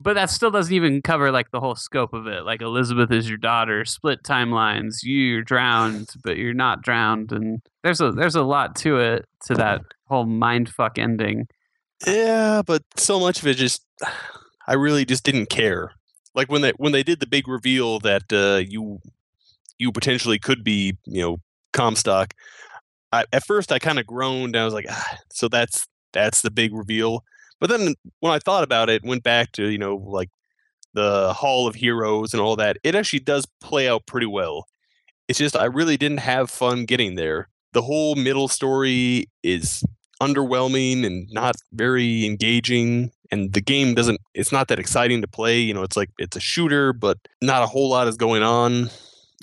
[0.00, 2.44] but that still doesn't even cover like the whole scope of it.
[2.44, 8.00] Like Elizabeth is your daughter, split timelines, you're drowned, but you're not drowned, and there's
[8.00, 11.46] a there's a lot to it to that whole mindfuck ending.
[12.06, 13.84] Yeah, but so much of it just
[14.66, 15.92] I really just didn't care.
[16.34, 19.00] Like when they when they did the big reveal that uh, you
[19.82, 21.36] you potentially could be, you know,
[21.72, 22.34] Comstock.
[23.12, 24.56] I, at first I kind of groaned.
[24.56, 27.24] I was like, ah, so that's that's the big reveal.
[27.60, 30.30] But then when I thought about it, went back to you know like
[30.94, 32.76] the Hall of Heroes and all that.
[32.84, 34.66] It actually does play out pretty well.
[35.28, 37.48] It's just I really didn't have fun getting there.
[37.72, 39.82] The whole middle story is
[40.22, 45.58] underwhelming and not very engaging and the game doesn't it's not that exciting to play
[45.58, 48.88] you know it's like it's a shooter but not a whole lot is going on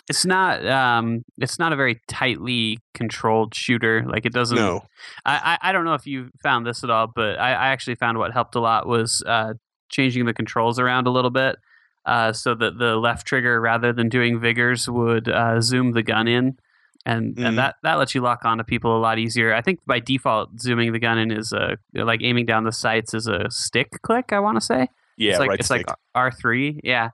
[0.10, 4.04] It's not um it's not a very tightly controlled shooter.
[4.08, 4.82] Like it doesn't no
[5.26, 7.96] I, I I don't know if you found this at all, but I, I actually
[7.96, 9.54] found what helped a lot was uh,
[9.90, 11.58] changing the controls around a little bit,
[12.06, 16.28] uh, so that the left trigger, rather than doing vigors, would uh, zoom the gun
[16.28, 16.58] in,
[17.06, 17.48] and Mhm.
[17.48, 19.54] and that that lets you lock onto people a lot easier.
[19.54, 23.14] I think by default, zooming the gun in is a like aiming down the sights
[23.14, 24.34] is a stick click.
[24.34, 24.88] I want to say
[25.18, 25.88] yeah it's like right it's stick.
[25.88, 26.80] like R three.
[26.84, 27.10] Yeah,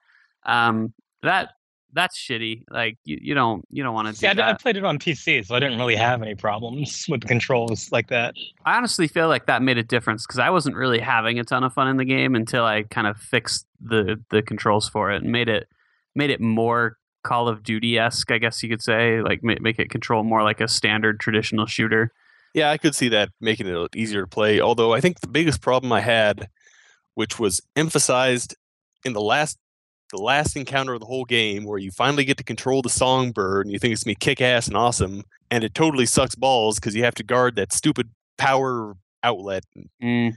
[0.46, 0.94] um,
[1.24, 1.50] that
[1.96, 2.64] that's shitty.
[2.70, 4.52] Like you, you don't you don't want to do See, I.
[4.52, 7.92] I played it on PC, so I didn't really have any problems with the controls
[7.92, 8.36] like that.
[8.66, 11.64] I honestly feel like that made a difference because I wasn't really having a ton
[11.64, 15.24] of fun in the game until I kind of fixed the the controls for it
[15.24, 15.68] and made it
[16.14, 19.80] made it more Call of Duty esque, I guess you could say, like make, make
[19.80, 22.12] it control more like a standard traditional shooter.
[22.54, 25.60] yeah i could see that making it easier to play although i think the biggest
[25.62, 26.48] problem i had
[27.16, 28.56] which was emphasized
[29.04, 29.58] in the last
[30.12, 33.66] the last encounter of the whole game where you finally get to control the songbird
[33.66, 36.96] and you think it's gonna be kick-ass and awesome and it totally sucks balls because
[36.96, 39.64] you have to guard that stupid power outlet
[40.02, 40.34] Mm,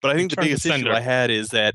[0.00, 0.88] But I think the to biggest issue.
[0.90, 1.74] I had is that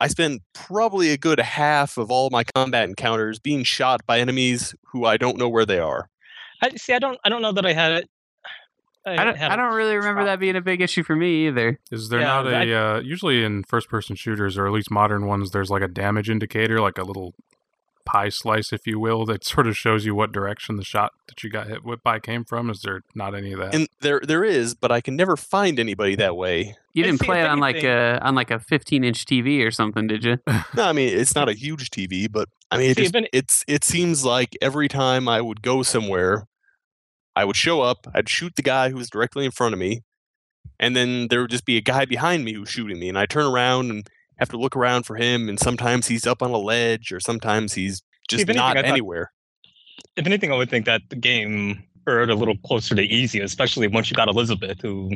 [0.00, 4.74] I spend probably a good half of all my combat encounters being shot by enemies
[4.86, 6.08] who I don't know where they are.
[6.60, 6.92] I see.
[6.92, 7.18] I don't.
[7.24, 8.08] I don't know that I had it.
[9.04, 10.26] I don't had I a don't really remember problem.
[10.26, 11.80] that being a big issue for me either.
[11.90, 14.90] Is there Yeah, not I- a uh, usually in first person shooters or at least
[14.90, 15.50] modern ones?
[15.50, 17.34] There's like a damage indicator, like a little
[18.04, 21.42] pie slice, if you will, that sort of shows you what direction the shot that
[21.42, 22.68] you got hit with by came from.
[22.70, 23.74] Is there not any of that?
[23.74, 26.76] And there there is, but I can never find anybody that way.
[26.94, 30.06] You didn't play it on like a on like a 15 inch TV or something,
[30.06, 30.38] did you?
[30.74, 33.82] No, I mean it's not a huge TV, but I mean it just, it's it
[33.84, 36.46] seems like every time I would go somewhere,
[37.34, 40.02] I would show up, I'd shoot the guy who was directly in front of me,
[40.78, 43.26] and then there would just be a guy behind me who's shooting me, and I
[43.26, 44.06] turn around and
[44.38, 47.74] have to look around for him, and sometimes he's up on a ledge, or sometimes
[47.74, 49.32] he's just anything, not thought- anywhere.
[50.16, 53.86] If anything, I would think that the game erred a little closer to easy, especially
[53.86, 55.10] once you got Elizabeth, who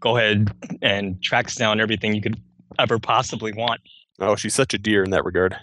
[0.00, 0.50] go ahead
[0.82, 2.40] and tracks down everything you could
[2.78, 3.80] ever possibly want.
[4.20, 5.56] Oh, she's such a dear in that regard.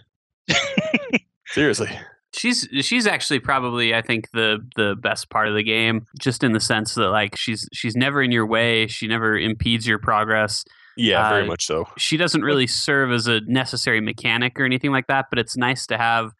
[1.47, 1.89] Seriously.
[2.35, 6.51] She's she's actually probably I think the the best part of the game, just in
[6.51, 10.65] the sense that like she's she's never in your way, she never impedes your progress.
[10.97, 11.87] Yeah, very Uh, much so.
[11.97, 15.85] She doesn't really serve as a necessary mechanic or anything like that, but it's nice
[15.87, 16.31] to have.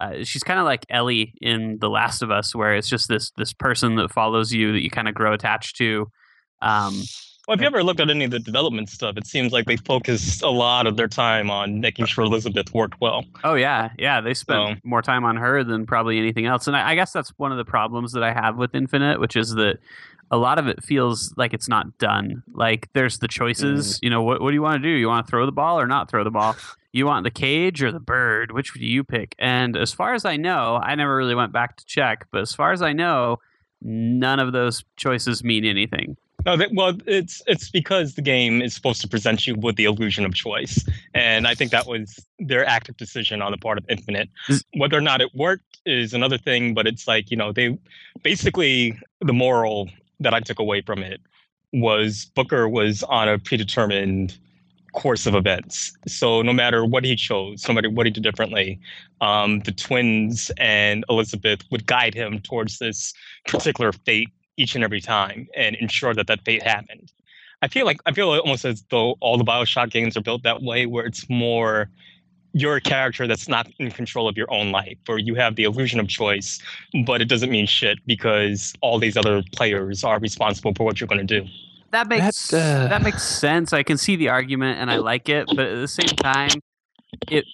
[0.00, 3.30] Uh, she's kind of like Ellie in The Last of Us, where it's just this
[3.36, 6.10] this person that follows you that you kind of grow attached to.
[6.62, 7.02] Um,
[7.50, 9.74] Well, if you ever looked at any of the development stuff, it seems like they
[9.76, 13.24] focused a lot of their time on making sure Elizabeth worked well.
[13.42, 14.20] Oh yeah, yeah.
[14.20, 17.10] They spent So- more time on her than probably anything else, and I, I guess
[17.12, 19.78] that's one of the problems that I have with Infinite, which is that
[20.30, 22.44] a lot of it feels like it's not done.
[22.52, 23.96] Like there's the choices.
[23.96, 23.98] Mm.
[24.04, 24.94] You know, what what do you want to do?
[24.94, 26.54] You want to throw the ball or not throw the ball?
[26.92, 28.52] You want the cage or the bird?
[28.52, 29.34] Which do you pick?
[29.40, 32.54] And as far as I know, I never really went back to check, but as
[32.54, 33.40] far as I know,
[33.82, 36.16] none of those choices mean anything.
[36.46, 39.84] No, that, well, it's it's because the game is supposed to present you with the
[39.84, 40.84] illusion of choice,
[41.14, 44.30] and I think that was their active decision on the part of Infinite.
[44.74, 47.78] Whether or not it worked is another thing, but it's like you know they
[48.22, 49.88] basically the moral
[50.20, 51.20] that I took away from it
[51.72, 54.36] was Booker was on a predetermined
[54.92, 55.92] course of events.
[56.08, 58.80] So no matter what he chose, no matter what he did differently,
[59.20, 63.14] um, the twins and Elizabeth would guide him towards this
[63.46, 64.30] particular fate
[64.60, 67.12] each and every time and ensure that that fate happened.
[67.62, 70.62] I feel like I feel almost as though all the Bioshock games are built that
[70.62, 71.90] way, where it's more
[72.52, 75.64] you're a character that's not in control of your own life, or you have the
[75.64, 76.58] illusion of choice,
[77.06, 81.06] but it doesn't mean shit because all these other players are responsible for what you're
[81.06, 81.48] going to do.
[81.92, 83.72] That makes That, uh, that makes sense.
[83.72, 86.60] I can see the argument and I like it, but at the same time,
[87.30, 87.44] it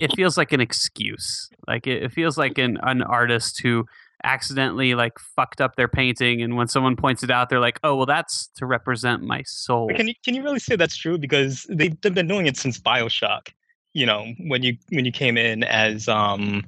[0.00, 1.48] it feels like an excuse.
[1.66, 3.86] Like it, it feels like an an artist who
[4.24, 7.96] accidentally like fucked up their painting, and when someone points it out, they're like, "Oh,
[7.96, 11.18] well, that's to represent my soul." Can you can you really say that's true?
[11.18, 13.48] Because they've they've been doing it since Bioshock.
[13.92, 16.64] You know, when you when you came in as um,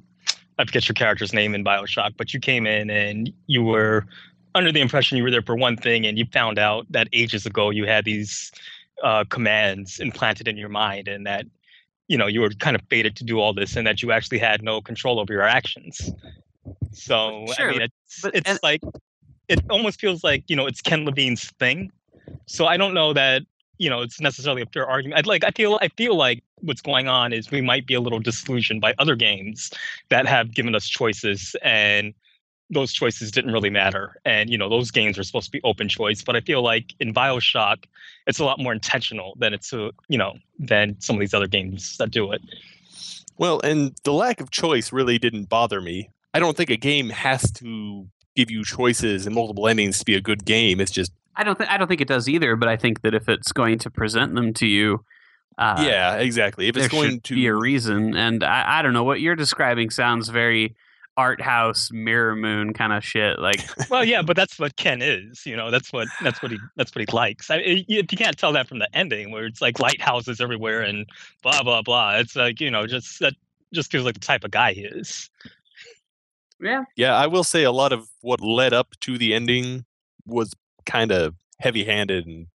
[0.59, 4.07] I forget your character's name in Bioshock, but you came in and you were
[4.55, 7.47] under the impression you were there for one thing, and you found out that ages
[7.47, 8.51] ago you had these
[9.03, 11.47] uh, commands implanted in your mind, and that
[12.09, 14.39] you know you were kind of fated to do all this, and that you actually
[14.39, 16.11] had no control over your actions.
[16.93, 18.81] So Sure, I mean, it's but- it's and- like
[19.49, 21.91] it almost feels like you know it's Ken Levine's thing.
[22.47, 23.43] So I don't know that
[23.79, 25.19] you know it's necessarily a fair argument.
[25.19, 28.01] I'd like I feel I feel like what's going on is we might be a
[28.01, 29.71] little disillusioned by other games
[30.09, 32.13] that have given us choices and
[32.71, 34.21] those choices didn't really matter.
[34.27, 36.95] And you know those games are supposed to be open choice, but I feel like
[37.01, 37.85] in Bioshock
[38.27, 41.47] it's a lot more intentional than it's a, you know than some of these other
[41.49, 42.43] games that do it.
[43.39, 46.11] Well, and the lack of choice really didn't bother me.
[46.35, 48.07] I don't think a game has to
[48.37, 50.81] give you choices and multiple endings to be a good game.
[50.81, 52.57] It's just I don't think I don't think it does either.
[52.57, 55.05] But I think that if it's going to present them to you,
[55.57, 56.69] uh, yeah, exactly.
[56.69, 58.17] If there it's going to be a reason.
[58.17, 60.77] And I, I don't know what you're describing sounds very
[61.17, 63.41] art house mirror moon kind of shit.
[63.41, 63.61] Like
[63.91, 65.45] well, yeah, but that's what Ken is.
[65.47, 67.51] You know, that's what that's what he that's what he likes.
[67.51, 70.83] I, i- you you can't tell that from the ending, where it's like lighthouses everywhere
[70.83, 71.07] and
[71.43, 72.17] blah blah blah.
[72.19, 73.35] It's like you know, just that
[73.75, 75.29] just feels like the type of guy he is.
[76.61, 79.85] Yeah, Yeah, I will say a lot of what led up to the ending
[80.27, 80.55] was
[80.87, 82.47] kind of heavy-handed and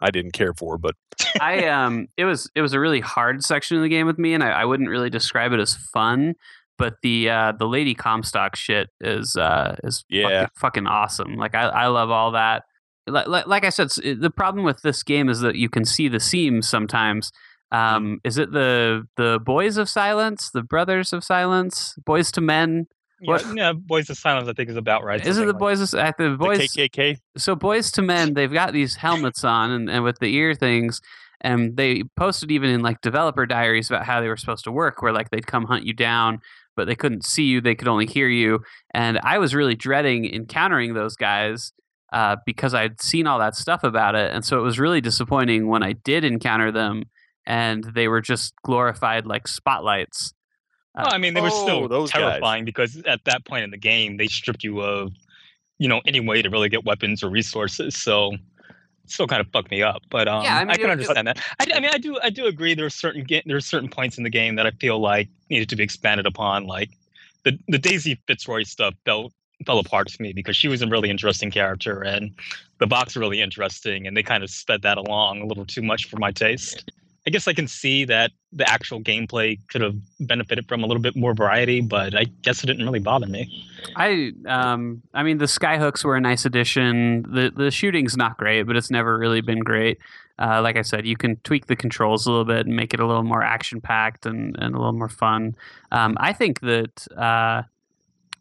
[0.00, 0.94] I didn't care for, but
[1.40, 4.34] I um it was it was a really hard section of the game with me,
[4.34, 6.34] and I, I wouldn't really describe it as fun.
[6.78, 10.46] But the uh, the Lady Comstock shit is uh, is Yeah.
[10.46, 11.36] fucking, fucking awesome.
[11.36, 12.64] Like I, I love all that.
[13.06, 13.90] Like, like, like I said,
[14.20, 17.30] the problem with this game is that you can see the seams sometimes.
[17.70, 22.86] Um, is it the the Boys of Silence, the Brothers of Silence, Boys to Men?
[23.22, 25.24] Yeah, What- yeah, Boys of Silence, I think, is about right.
[25.24, 26.58] Is it the like- Boys of uh, the the Boys?
[26.58, 27.18] KKK.
[27.36, 31.00] so boys to men they've got these helmets on and, and with the ear things
[31.40, 35.00] and they posted even in like developer diaries about how they were supposed to work
[35.02, 36.38] where like they'd come hunt you down
[36.76, 38.60] but they couldn't see you they could only hear you
[38.94, 41.72] and i was really dreading encountering those guys
[42.12, 45.66] uh, because i'd seen all that stuff about it and so it was really disappointing
[45.68, 47.02] when i did encounter them
[47.46, 50.32] and they were just glorified like spotlights
[50.94, 52.20] Well, I mean, they were Oh, still those guys.
[52.22, 55.12] terrifying because at that point in the game, they stripped you of,
[55.78, 57.96] you know, any way to really get weapons or resources.
[57.96, 58.40] So, it
[59.10, 60.02] still kind of fucked me up.
[60.10, 61.38] But um, Yeah, I I, can it- understand that.
[61.60, 62.74] I, I mean, I do, I do agree.
[62.74, 65.28] There are certain ga- there are certain points in the game that I feel like
[65.50, 66.66] needed to be expanded upon.
[66.66, 66.90] Like
[67.44, 69.32] the the Daisy Fitzroy stuff fell
[69.66, 72.32] fell apart to me because she was a really interesting character and
[72.78, 76.04] the Vox really interesting, and they kind of sped that along a little too much
[76.08, 76.90] for my taste.
[77.26, 81.02] I guess I can see that the actual gameplay could have benefited from a little
[81.02, 83.64] bit more variety, but I guess it didn't really bother me.
[83.96, 87.22] I um I mean the skyhooks were a nice addition.
[87.22, 89.98] The the shooting's not great, but it's never really been great.
[90.38, 92.98] Uh, like I said, you can tweak the controls a little bit and make it
[92.98, 95.54] a little more action packed and, and a little more fun.
[95.92, 97.62] Um, I think that uh,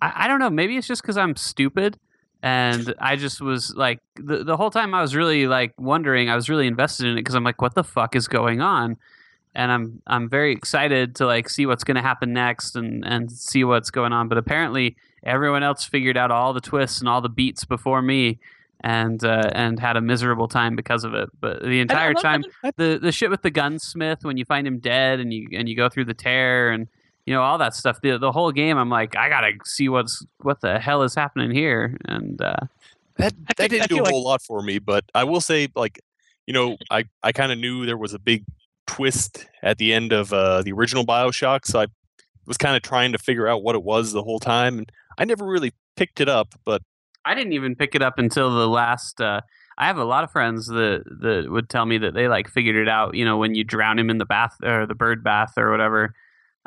[0.01, 0.49] I, I don't know.
[0.49, 1.99] Maybe it's just because I'm stupid,
[2.43, 6.29] and I just was like the the whole time I was really like wondering.
[6.29, 8.97] I was really invested in it because I'm like, what the fuck is going on?
[9.53, 13.31] And I'm I'm very excited to like see what's going to happen next and and
[13.31, 14.27] see what's going on.
[14.27, 18.39] But apparently, everyone else figured out all the twists and all the beats before me.
[18.83, 21.29] And uh, and had a miserable time because of it.
[21.39, 22.43] But the entire time,
[22.77, 25.75] the the shit with the gunsmith when you find him dead and you and you
[25.75, 26.87] go through the tear and
[27.31, 28.01] you know all that stuff.
[28.01, 31.49] The the whole game, I'm like, I gotta see what's what the hell is happening
[31.51, 31.95] here.
[32.09, 32.57] And uh,
[33.15, 36.01] That that didn't do a like- whole lot for me, but I will say, like,
[36.45, 38.43] you know, I I kind of knew there was a big
[38.85, 41.87] twist at the end of uh, the original Bioshock, so I
[42.45, 45.23] was kind of trying to figure out what it was the whole time, and I
[45.23, 46.53] never really picked it up.
[46.65, 46.81] But
[47.23, 49.21] I didn't even pick it up until the last.
[49.21, 49.39] Uh,
[49.77, 52.75] I have a lot of friends that that would tell me that they like figured
[52.75, 53.15] it out.
[53.15, 56.13] You know, when you drown him in the bath or the bird bath or whatever.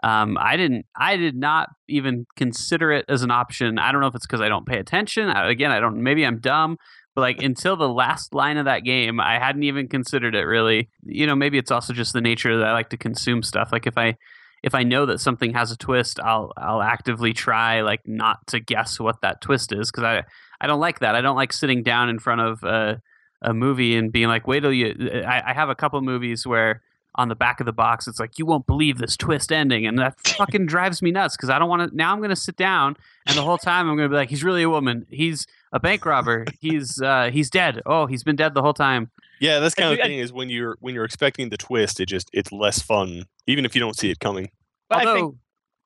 [0.04, 0.84] Um, I didn't.
[0.94, 3.78] I did not even consider it as an option.
[3.78, 5.30] I don't know if it's because I don't pay attention.
[5.30, 6.02] I, again, I don't.
[6.02, 6.76] Maybe I'm dumb.
[7.14, 10.90] But like until the last line of that game, I hadn't even considered it really.
[11.06, 13.70] You know, maybe it's also just the nature that I like to consume stuff.
[13.72, 14.16] Like if I
[14.62, 18.60] if I know that something has a twist, I'll I'll actively try like not to
[18.60, 20.24] guess what that twist is because I
[20.60, 21.14] I don't like that.
[21.14, 23.00] I don't like sitting down in front of a,
[23.40, 25.22] a movie and being like, wait till you.
[25.26, 26.82] I, I have a couple movies where
[27.16, 29.98] on the back of the box it's like you won't believe this twist ending and
[29.98, 32.56] that fucking drives me nuts because i don't want to now i'm going to sit
[32.56, 32.96] down
[33.26, 35.80] and the whole time i'm going to be like he's really a woman he's a
[35.80, 39.10] bank robber he's uh he's dead oh he's been dead the whole time
[39.40, 41.56] Yeah, that's I kind of do- the thing is when you're when you're expecting the
[41.56, 44.50] twist, it just it's less fun, even if you don't see it coming.
[44.88, 45.34] But I although think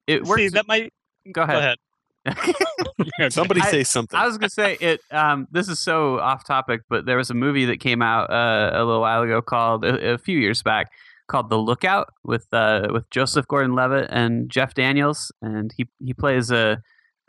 [0.06, 0.92] it works see that might
[1.32, 1.78] go go ahead,
[2.26, 3.32] ahead.
[3.32, 4.18] Somebody say something.
[4.18, 5.00] I was gonna say it.
[5.10, 8.70] Um, this is so off topic, but there was a movie that came out uh,
[8.74, 10.90] a little while ago called a, a few years back
[11.28, 16.50] called The Lookout with uh, with Joseph Gordon-Levitt and Jeff Daniels, and he he plays
[16.50, 16.82] a,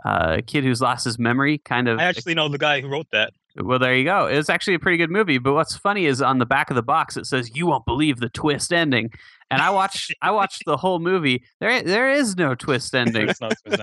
[0.06, 1.60] a kid who's lost his memory.
[1.60, 2.00] Kind of.
[2.00, 3.34] I actually know the guy who wrote that.
[3.56, 4.26] well, there you go.
[4.28, 5.38] It's actually a pretty good movie.
[5.38, 8.18] But what's funny is on the back of the box it says "You won't believe
[8.20, 9.12] the twist ending,"
[9.52, 11.44] and I watched I watched the whole movie.
[11.60, 13.30] There there is no twist ending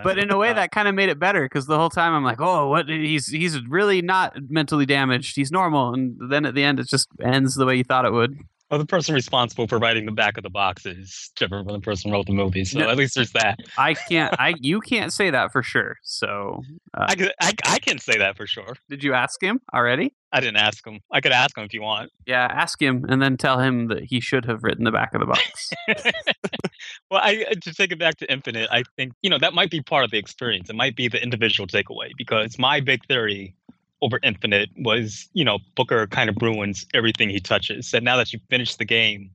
[0.02, 2.14] but in a way Uh, that kind of made it better because the whole time
[2.14, 2.88] I'm like, oh, what?
[2.88, 5.36] He's he's really not mentally damaged.
[5.36, 8.12] He's normal, and then at the end, it just ends the way you thought it
[8.12, 8.38] would.
[8.70, 11.80] Well, the person responsible for writing the back of the box is different from the
[11.80, 12.64] person who wrote the movie.
[12.64, 12.88] So No.
[12.90, 13.60] at least there's that.
[13.78, 14.34] I can't.
[14.40, 15.96] I you can't say that for sure.
[16.02, 16.62] So,
[16.94, 18.76] uh, I, I, I can say that for sure.
[18.88, 20.12] did you ask him already?
[20.32, 21.00] I didn't ask him.
[21.12, 22.10] I could ask him if you want.
[22.26, 25.20] Yeah, ask him and then tell him that he should have written the back of
[25.20, 25.70] the box.
[27.10, 29.70] well, I uh, to take it back to Infinite, I think you know that might
[29.70, 30.68] be part of the experience.
[30.68, 33.54] It might be the individual takeaway because my big theory
[34.02, 38.32] over Infinite was you know Booker kind of ruins everything he touches, and now that
[38.32, 39.30] you finished the game,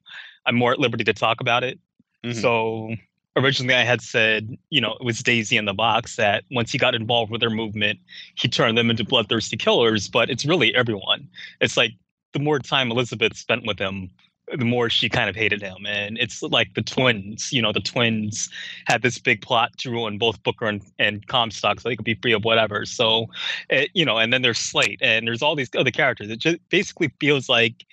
[0.46, 1.80] I'm more at liberty to talk about it.
[2.24, 2.36] Mhm.
[2.36, 2.96] So
[3.36, 6.78] originally, I had said you know it was Daisy in the Vox that once he
[6.78, 8.00] got involved with their movement,
[8.36, 10.08] he turned them into bloodthirsty killers.
[10.08, 11.28] But it's really everyone.
[11.60, 11.92] It's like
[12.34, 14.10] the more time Elizabeth spent with him,
[14.58, 15.86] the more she kind of hated him.
[15.86, 18.50] And it's like the twins, you know, the twins
[18.86, 22.16] had this big plot to ruin both Booker and, and Comstock so they could be
[22.16, 22.86] free of whatever.
[22.86, 23.28] So,
[23.70, 26.30] it, you know, and then there's Slate and there's all these other characters.
[26.30, 27.86] It just basically feels like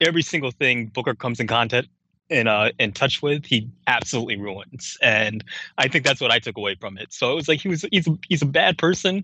[0.00, 1.88] every single thing Booker comes in contact
[2.30, 5.42] in uh in touch with he absolutely ruins and
[5.78, 7.84] i think that's what i took away from it so it was like he was
[7.90, 9.20] he's a, he's a bad person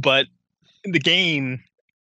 [0.00, 0.26] but
[0.84, 1.62] the game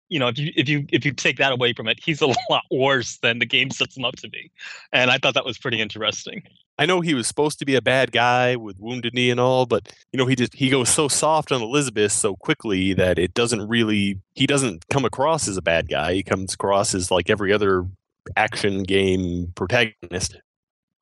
[0.09, 2.27] you know if you if you if you take that away from it he's a
[2.49, 4.51] lot worse than the game sets him up to be
[4.91, 6.43] and i thought that was pretty interesting
[6.77, 9.65] I know he was supposed to be a bad guy with wounded knee and all,
[9.65, 13.33] but you know he just he goes so soft on Elizabeth so quickly that it
[13.33, 16.13] doesn't really he doesn't come across as a bad guy.
[16.13, 17.85] He comes across as like every other
[18.35, 20.35] action game protagonist.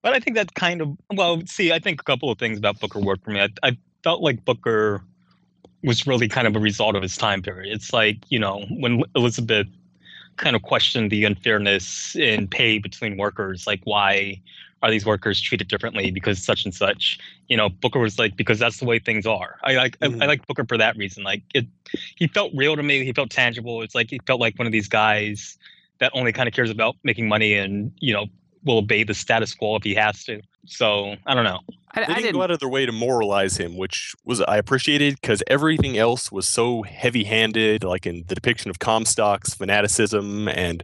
[0.04, 2.80] But I think that kind of well, see, I think a couple of things about
[2.80, 3.42] Booker worked for me.
[3.42, 5.04] I, I felt like Booker
[5.84, 7.74] was really kind of a result of his time period.
[7.74, 9.68] It's like you know when Elizabeth
[10.38, 14.42] kind of questioned the unfairness in pay between workers, like why
[14.82, 17.18] are these workers treated differently because such and such.
[17.48, 19.58] You know, Booker was like because that's the way things are.
[19.64, 20.28] I like I, I Mhm.
[20.28, 21.24] like Booker for that reason.
[21.24, 21.66] Like it,
[22.16, 23.04] he felt real to me.
[23.06, 23.82] He felt tangible.
[23.82, 25.58] It's like he felt like one of these guys
[26.00, 28.26] that only kind of cares about making money and you know
[28.66, 30.42] will obey the status quo if he has to.
[30.66, 31.60] So I don't know.
[31.92, 32.34] I, They didn't didn't.
[32.34, 36.32] go out of their way to moralize him, which was I appreciated because everything else
[36.32, 40.84] was so heavy-handed, like in the depiction of Comstock's fanaticism and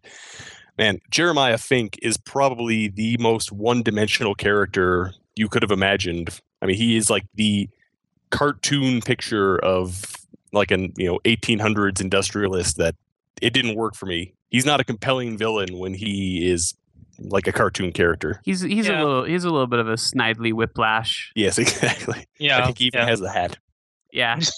[0.77, 6.39] man, Jeremiah Fink is probably the most one-dimensional character you could have imagined.
[6.61, 7.69] I mean, he is like the
[8.29, 10.15] cartoon picture of
[10.53, 12.95] like an you know 1800s industrialist that
[13.41, 14.33] it didn't work for me.
[14.49, 16.73] He's not a compelling villain when he is
[17.21, 18.41] like a cartoon character.
[18.43, 19.01] He's he's Yeah.
[19.01, 21.31] a little he's a little bit of a snidely whiplash.
[21.35, 22.25] Yes, exactly.
[22.39, 23.07] Yeah, I think he even yeah.
[23.07, 23.57] has the hat.
[24.11, 24.39] Yeah.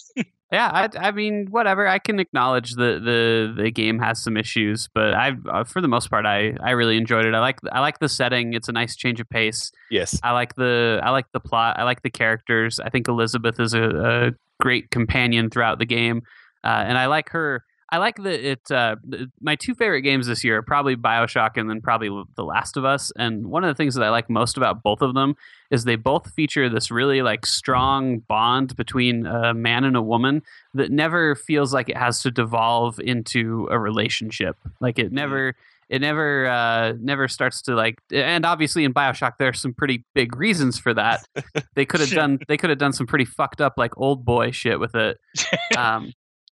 [0.53, 1.87] Yeah, I, I mean, whatever.
[1.87, 5.87] I can acknowledge that the the game has some issues, but I, uh, for the
[5.87, 7.33] most part, I, I really enjoyed it.
[7.33, 8.53] I like I like the setting.
[8.53, 9.71] It's a nice change of pace.
[9.89, 10.19] Yes.
[10.23, 11.79] I like the I like the plot.
[11.79, 12.81] I like the characters.
[12.81, 16.21] I think Elizabeth is a, a great companion throughout the game,
[16.65, 17.63] uh, and I like her.
[17.91, 18.71] I like that it.
[18.71, 18.95] Uh,
[19.41, 22.85] my two favorite games this year are probably Bioshock and then probably The Last of
[22.85, 23.11] Us.
[23.17, 25.35] And one of the things that I like most about both of them
[25.71, 30.41] is they both feature this really like strong bond between a man and a woman
[30.73, 34.55] that never feels like it has to devolve into a relationship.
[34.79, 35.55] Like it never
[35.89, 40.37] it never uh, never starts to like and obviously in bioshock there's some pretty big
[40.37, 41.27] reasons for that
[41.75, 44.51] they could have done they could have done some pretty fucked up like old boy
[44.51, 45.19] shit with it
[45.77, 46.13] um,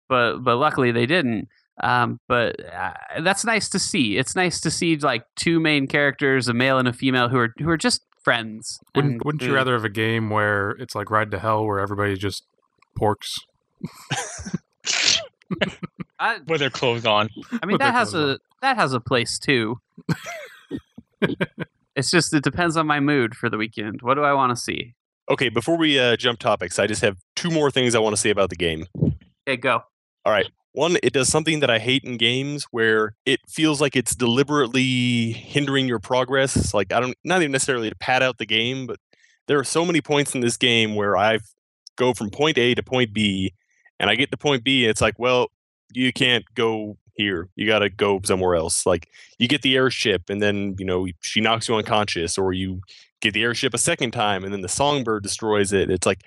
[0.10, 1.48] but but luckily they didn't
[1.84, 6.48] um, but uh, that's nice to see it's nice to see like two main characters
[6.48, 9.54] a male and a female who are who are just friends Wouldn't And- Wouldn't you
[9.54, 12.44] rather have a game where it's like Ride to Hell, where everybody just
[13.00, 13.36] porks?
[16.20, 17.30] I, with their clothes on.
[17.62, 19.80] I mean With that has clothes a that has a place too
[21.96, 24.56] it's just it depends on my mood for the weekend what do i want to
[24.62, 24.94] see
[25.30, 28.22] Okay, before we uh, jump topics, I just have two more things I want to
[28.22, 28.86] say about the game.
[29.46, 29.82] okay go
[30.74, 35.32] One, it does something that I hate in games where it feels like it's deliberately
[35.32, 36.72] hindering your progress.
[36.72, 39.00] Like I don't not even necessarily to pad out the game, but
[39.48, 41.40] there are so many points in this game where I
[41.96, 43.54] go from point A to point B,
[44.00, 45.48] and I get to point B, and it's like, well,
[45.94, 47.50] you can't go here.
[47.56, 48.86] You got to go somewhere else.
[48.86, 49.10] Like
[49.40, 52.82] you get the airship, and then you know she knocks you unconscious, or you
[53.20, 55.90] get the airship a second time, and then the songbird destroys it.
[55.90, 56.22] It's like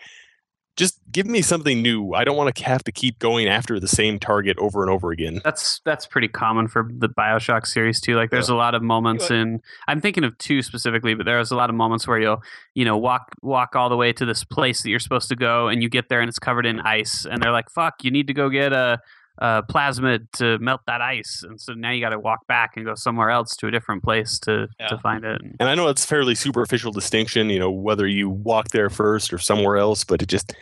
[0.77, 2.15] just give me something new.
[2.15, 5.11] I don't want to have to keep going after the same target over and over
[5.11, 5.41] again.
[5.45, 8.17] That's that's pretty common for the Bioshock series too.
[8.17, 8.55] Like there's yeah.
[8.55, 11.77] a lot of moments in I'm thinking of two specifically, but there's a lot of
[11.77, 12.43] moments where you'll,
[12.75, 15.69] you know, walk walk all the way to this place that you're supposed to go
[15.69, 18.27] and you get there and it's covered in ice and they're like, Fuck, you need
[18.29, 19.01] to go get a
[19.41, 22.85] uh, plasmid to melt that ice, and so now you got to walk back and
[22.85, 24.89] go somewhere else to a different place to yeah.
[24.89, 25.41] to find it.
[25.59, 29.39] And I know it's fairly superficial distinction, you know, whether you walk there first or
[29.39, 30.53] somewhere else, but it just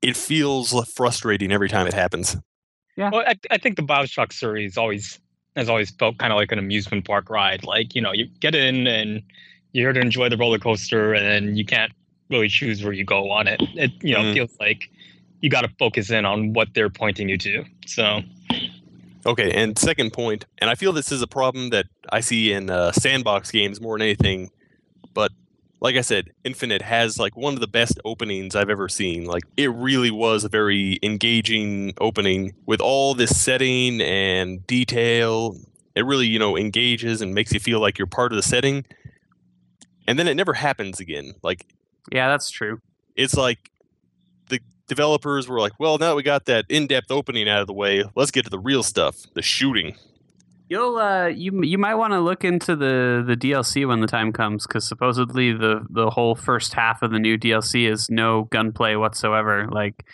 [0.00, 2.36] it feels frustrating every time it happens.
[2.96, 3.10] Yeah.
[3.10, 5.18] Well, I, I think the Bioshock series always
[5.56, 7.64] has always felt kind of like an amusement park ride.
[7.64, 9.22] Like you know, you get in and
[9.72, 11.92] you're here to enjoy the roller coaster, and you can't
[12.30, 13.60] really choose where you go on it.
[13.74, 14.34] It you know mm.
[14.34, 14.88] feels like
[15.42, 17.64] you got to focus in on what they're pointing you to.
[17.86, 18.22] So.
[19.24, 22.70] Okay, and second point, and I feel this is a problem that I see in
[22.70, 24.50] uh, sandbox games more than anything,
[25.14, 25.30] but
[25.82, 29.24] like I said, Infinite has like one of the best openings I've ever seen.
[29.24, 35.56] Like it really was a very engaging opening with all this setting and detail.
[35.96, 38.86] It really, you know, engages and makes you feel like you're part of the setting.
[40.06, 41.34] And then it never happens again.
[41.42, 41.66] Like
[42.12, 42.80] Yeah, that's true.
[43.16, 43.71] It's like
[44.86, 48.30] developers were like, well, now we got that in-depth opening out of the way, let's
[48.30, 49.96] get to the real stuff, the shooting.
[50.68, 54.32] You'll uh, you you might want to look into the the DLC when the time
[54.32, 58.94] comes because supposedly the the whole first half of the new DLC is no gunplay
[58.94, 59.68] whatsoever.
[59.70, 60.06] Like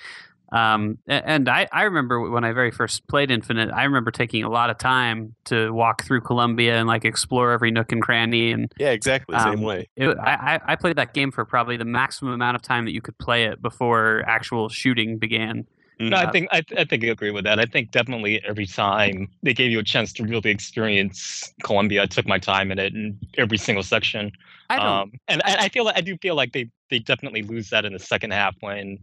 [0.51, 4.49] um, and I, I remember when I very first played Infinite, I remember taking a
[4.49, 8.53] lot of time to walk through Columbia and like explore every nook and cranny.
[8.53, 9.88] And yeah, exactly the um, same way.
[9.96, 13.03] It, I, I played that game for probably the maximum amount of time that you
[13.03, 15.66] could play it before actual shooting began.
[16.01, 17.59] No, I think I, I think I agree with that.
[17.59, 22.07] I think definitely every time they gave you a chance to really experience Columbia, I
[22.07, 24.30] took my time in it in every single section.
[24.70, 27.42] I don't, um, and I, I feel like I do feel like they they definitely
[27.42, 28.99] lose that in the second half when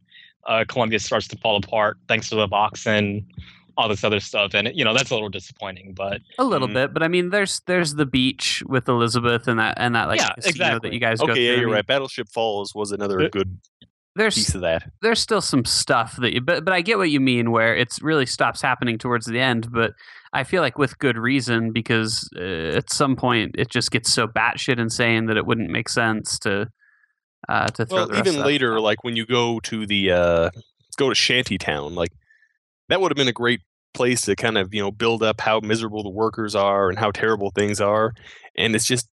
[0.45, 3.25] uh, Columbia starts to fall apart thanks to the Vox and
[3.77, 5.93] all this other stuff, and you know that's a little disappointing.
[5.93, 6.73] But a little mm.
[6.73, 10.21] bit, but I mean, there's there's the beach with Elizabeth and that and that like
[10.21, 10.89] yeah, exactly.
[10.89, 11.61] that you guys okay, go yeah, through.
[11.61, 11.85] you're right.
[11.85, 13.59] Battleship Falls was another good
[14.15, 14.89] there's piece of that.
[15.01, 17.89] There's still some stuff that you, but but I get what you mean where it
[18.01, 19.71] really stops happening towards the end.
[19.71, 19.91] But
[20.31, 24.27] I feel like with good reason because uh, at some point it just gets so
[24.27, 26.69] batshit insane that it wouldn't make sense to
[27.49, 28.07] uh, to throw.
[28.07, 30.49] Well, even later, like when you go to the uh,
[30.97, 32.11] go to Shantytown, like
[32.89, 33.61] that would have been a great
[33.93, 37.11] place to kind of you know build up how miserable the workers are and how
[37.11, 38.13] terrible things are,
[38.57, 39.07] and it's just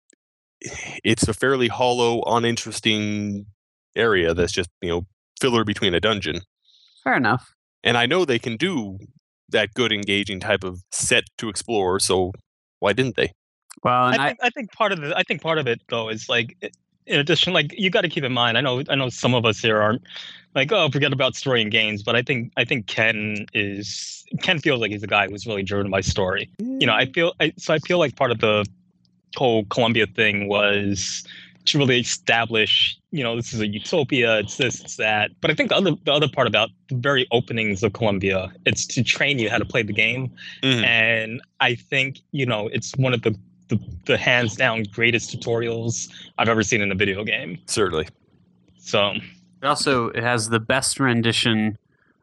[1.04, 3.46] it's a fairly hollow, uninteresting
[3.96, 5.06] area that's just you know
[5.40, 6.40] filler between a dungeon.
[7.04, 7.54] Fair enough.
[7.84, 8.98] And I know they can do
[9.48, 11.98] that good, engaging type of set to explore.
[11.98, 12.32] So
[12.78, 13.32] why didn't they?
[13.82, 16.08] Well, I, I, think, I think part of the I think part of it though
[16.08, 16.56] is like
[17.06, 19.44] in addition, like you got to keep in mind, I know, I know some of
[19.44, 20.02] us here aren't
[20.54, 24.58] like, oh, forget about story and games, but I think, I think Ken is Ken
[24.58, 26.50] feels like he's a guy who's really driven by story.
[26.58, 27.14] You know, I mm.
[27.14, 28.66] feel, I, so I feel like part of the
[29.36, 31.24] whole Columbia thing was
[31.64, 35.30] to really establish, you know, this is a utopia, it's this, it's that.
[35.40, 38.86] But I think the other, the other part about the very openings of Columbia, it's
[38.86, 40.30] to train you how to play the game,
[40.62, 40.84] mm-hmm.
[40.84, 43.36] and I think, you know, it's one of the
[43.68, 47.58] the, the hands down greatest tutorials I've ever seen in a video game.
[47.66, 48.08] Certainly.
[48.78, 49.12] So
[49.62, 51.78] it also it has the best rendition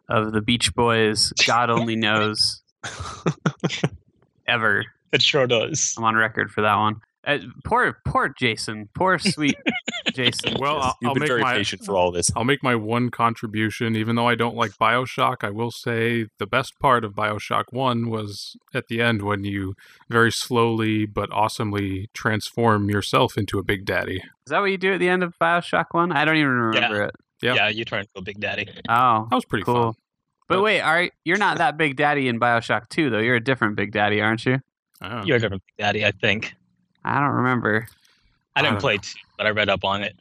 [0.10, 2.62] of the Beach Boys God only knows
[4.48, 4.86] ever.
[5.12, 5.96] It sure does.
[5.98, 7.02] I'm on record for that one.
[7.30, 8.90] Uh, poor, poor Jason.
[8.96, 9.56] Poor sweet
[10.14, 10.56] Jason.
[10.60, 12.32] Well, I'll, You've I'll been make very my patient for all this.
[12.36, 13.96] I'll make my one contribution.
[13.96, 18.10] Even though I don't like Bioshock, I will say the best part of Bioshock One
[18.10, 19.76] was at the end when you
[20.10, 24.18] very slowly but awesomely transform yourself into a Big Daddy.
[24.18, 26.12] Is that what you do at the end of Bioshock One?
[26.12, 27.06] I don't even remember yeah.
[27.06, 27.16] it.
[27.42, 27.54] Yeah.
[27.54, 28.68] yeah, you turn into a Big Daddy.
[28.90, 29.76] Oh, that was pretty cool.
[29.76, 29.94] Fun.
[30.48, 33.20] But, but wait, are you're not that Big Daddy in Bioshock Two though?
[33.20, 34.60] You're a different Big Daddy, aren't you?
[35.02, 35.24] Oh.
[35.24, 36.56] You're a different Big Daddy, I think.
[37.10, 37.88] I don't remember.
[38.56, 40.16] I didn't I play two, but I read up on it.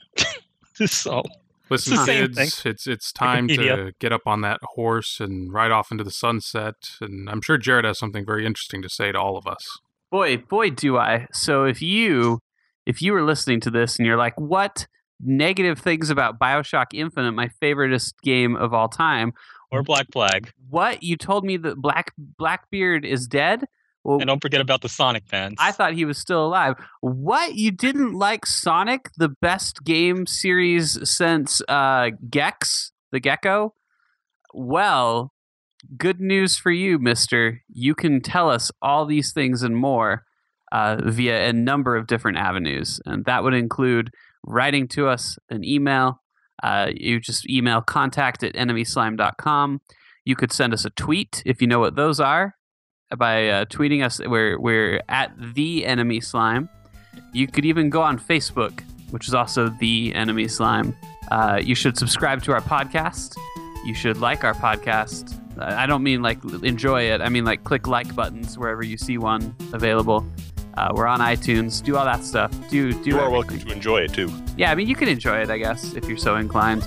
[0.90, 1.22] so
[1.68, 6.04] listen, kids, it's it's time to get up on that horse and ride off into
[6.04, 6.74] the sunset.
[7.00, 9.78] And I'm sure Jared has something very interesting to say to all of us.
[10.10, 11.26] Boy, boy, do I!
[11.32, 12.40] So if you
[12.86, 14.86] if you were listening to this and you're like, what
[15.20, 19.32] negative things about Bioshock Infinite, my favoriteest game of all time,
[19.70, 20.52] or Black Flag.
[20.70, 23.64] What you told me that Black Blackbeard is dead?
[24.04, 25.56] Well, And don't forget about the Sonic fans.
[25.58, 26.76] I thought he was still alive.
[27.00, 27.56] What?
[27.56, 33.74] You didn't like Sonic, the best game series since uh, Gex, the Gecko?
[34.54, 35.32] Well,
[35.96, 37.60] good news for you, mister.
[37.68, 40.24] You can tell us all these things and more
[40.72, 43.00] uh, via a number of different avenues.
[43.04, 44.10] And that would include
[44.44, 46.22] writing to us an email.
[46.62, 49.80] Uh, you just email contact at enemyslime.com.
[50.24, 52.54] You could send us a tweet if you know what those are
[53.16, 54.20] by uh, tweeting us.
[54.20, 56.68] We're we're at the enemy slime.
[57.32, 60.94] You could even go on Facebook, which is also the enemy slime.
[61.30, 63.36] Uh, you should subscribe to our podcast.
[63.84, 65.34] You should like our podcast.
[65.58, 67.20] I don't mean like enjoy it.
[67.20, 70.26] I mean like click like buttons wherever you see one available.
[70.76, 71.82] Uh, we're on iTunes.
[71.82, 72.52] Do all that stuff.
[72.68, 73.10] Do do.
[73.10, 74.30] You are welcome to enjoy it too.
[74.56, 76.86] Yeah, I mean, you can enjoy it, I guess, if you're so inclined.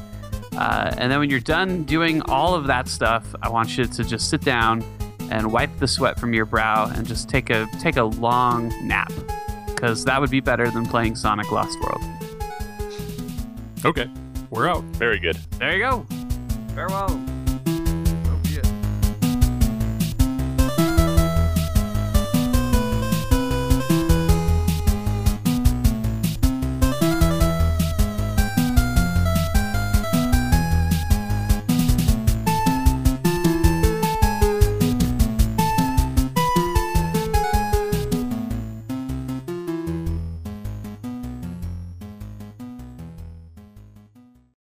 [0.53, 4.03] Uh, and then when you're done doing all of that stuff, I want you to
[4.03, 4.83] just sit down
[5.31, 9.11] and wipe the sweat from your brow and just take a take a long nap,
[9.67, 12.03] because that would be better than playing Sonic Lost World.
[13.83, 14.09] Okay,
[14.51, 14.83] we're out.
[14.83, 15.37] Very good.
[15.57, 16.05] There you go.
[16.75, 17.19] Farewell.